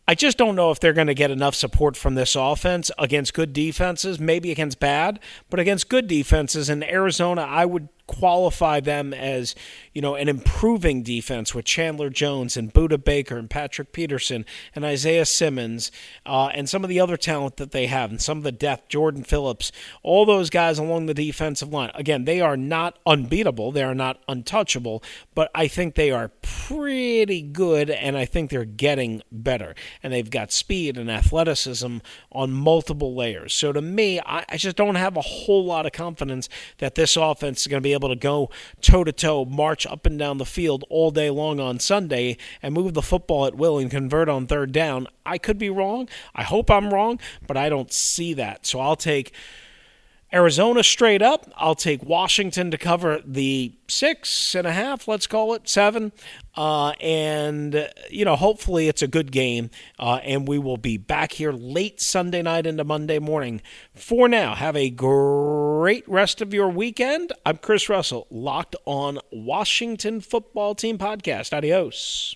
I 0.10 0.16
just 0.16 0.38
don't 0.38 0.56
know 0.56 0.72
if 0.72 0.80
they're 0.80 0.94
going 0.94 1.08
to 1.08 1.14
get 1.14 1.32
enough 1.32 1.54
support 1.54 1.98
from 1.98 2.16
this 2.16 2.34
offense 2.34 2.90
against 2.98 3.34
good 3.34 3.52
defenses, 3.52 4.22
maybe 4.22 4.52
against 4.52 4.80
bad, 4.80 5.20
but 5.50 5.60
against 5.60 5.90
good 5.90 6.08
defenses. 6.08 6.70
In 6.70 6.82
Arizona, 6.82 7.42
I 7.42 7.66
would 7.66 7.90
qualify 8.08 8.80
them 8.80 9.14
as, 9.14 9.54
you 9.98 10.02
know, 10.02 10.14
an 10.14 10.30
improving 10.30 11.02
defense 11.02 11.56
with 11.56 11.66
Chandler 11.66 12.12
Jones 12.12 12.56
and 12.56 12.72
Budda 12.72 13.04
Baker 13.04 13.36
and 13.36 13.50
Patrick 13.50 13.92
Peterson 13.92 14.46
and 14.76 14.86
Isaiah 14.86 15.26
Simmons 15.26 15.92
uh, 16.24 16.52
and 16.54 16.70
some 16.70 16.84
of 16.84 16.90
the 16.90 17.00
other 17.00 17.18
talent 17.18 17.58
that 17.58 17.72
they 17.72 17.88
have 17.88 18.12
and 18.12 18.22
some 18.22 18.38
of 18.38 18.44
the 18.44 18.52
depth, 18.52 18.90
Jordan 18.90 19.24
Phillips, 19.24 19.72
all 20.04 20.24
those 20.24 20.52
guys 20.52 20.78
along 20.78 21.08
the 21.08 21.16
defensive 21.16 21.74
line. 21.74 21.90
Again, 21.96 22.26
they 22.26 22.40
are 22.40 22.56
not 22.56 23.00
unbeatable, 23.08 23.72
they 23.72 23.82
are 23.82 23.96
not 23.96 24.22
untouchable, 24.28 25.02
but 25.34 25.50
I 25.56 25.68
think 25.68 25.96
they 25.96 26.12
are 26.12 26.30
pretty 26.44 27.42
good 27.42 27.90
and 27.90 28.16
I 28.16 28.26
think 28.26 28.52
they're 28.52 28.66
getting 28.66 29.24
better. 29.32 29.74
And 30.04 30.14
they've 30.14 30.30
got 30.30 30.52
speed 30.52 31.00
and 31.00 31.10
athleticism 31.10 31.98
on 32.32 32.52
multiple 32.52 33.16
layers. 33.16 33.56
So 33.56 33.74
to 33.74 33.82
me, 33.82 34.20
I, 34.20 34.46
I 34.48 34.58
just 34.58 34.78
don't 34.78 34.94
have 34.94 35.18
a 35.18 35.22
whole 35.22 35.66
lot 35.66 35.88
of 35.88 35.92
confidence 35.92 36.50
that 36.78 36.94
this 36.94 37.18
offense 37.18 37.62
is 37.62 37.68
going 37.68 37.82
to 37.82 37.88
be 37.88 37.94
able 37.94 38.10
to 38.10 38.16
go 38.16 38.52
toe 38.80 39.04
to 39.04 39.12
toe, 39.12 39.44
march 39.44 39.87
up 39.88 40.06
and 40.06 40.17
down 40.17 40.38
the 40.38 40.45
field 40.45 40.84
all 40.89 41.12
day 41.12 41.30
long 41.30 41.60
on 41.60 41.80
Sunday 41.80 42.38
and 42.62 42.73
move 42.73 42.93
the 42.93 43.02
football 43.02 43.45
at 43.45 43.56
will 43.56 43.78
and 43.78 43.89
convert 43.89 44.30
on 44.30 44.47
third 44.47 44.71
down. 44.71 45.08
I 45.26 45.38
could 45.38 45.58
be 45.58 45.69
wrong. 45.69 46.08
I 46.36 46.43
hope 46.43 46.69
I'm 46.69 46.93
wrong, 46.93 47.19
but 47.45 47.58
I 47.58 47.69
don't 47.69 47.91
see 47.91 48.34
that. 48.34 48.65
So 48.65 48.80
I'll 48.80 48.95
take 48.95 49.34
Arizona 50.34 50.84
straight 50.84 51.22
up. 51.22 51.50
I'll 51.56 51.76
take 51.76 52.04
Washington 52.04 52.70
to 52.72 52.78
cover 52.78 53.22
the 53.26 53.74
six 53.88 54.56
and 54.56 54.68
a 54.68 54.74
half, 54.74 55.08
let's 55.08 55.28
call 55.28 55.54
it 55.54 55.70
seven. 55.70 56.12
Uh, 56.56 56.90
and, 57.00 57.90
you 58.10 58.26
know, 58.26 58.36
hopefully 58.36 58.88
it's 58.88 59.02
a 59.02 59.08
good 59.08 59.32
game. 59.32 59.70
Uh, 59.98 60.20
and 60.24 60.48
we 60.48 60.58
will 60.58 60.78
be 60.78 60.98
back 60.98 61.34
here 61.34 61.52
late 61.52 62.02
Sunday 62.02 62.42
night 62.42 62.66
into 62.66 62.84
Monday 62.84 63.20
morning. 63.20 63.62
For 63.96 64.28
now, 64.28 64.56
have 64.56 64.76
a 64.76 64.90
great 64.90 66.08
rest 66.08 66.42
of 66.42 66.54
your 66.54 66.70
weekend. 66.70 67.32
I'm 67.46 67.58
Chris 67.58 67.88
Russell, 67.88 68.28
locked 68.30 68.76
on 68.86 69.20
Washington 69.32 70.20
Football 70.20 70.76
Team 70.76 70.98
Podcast. 70.98 71.56
Adios. 71.56 72.36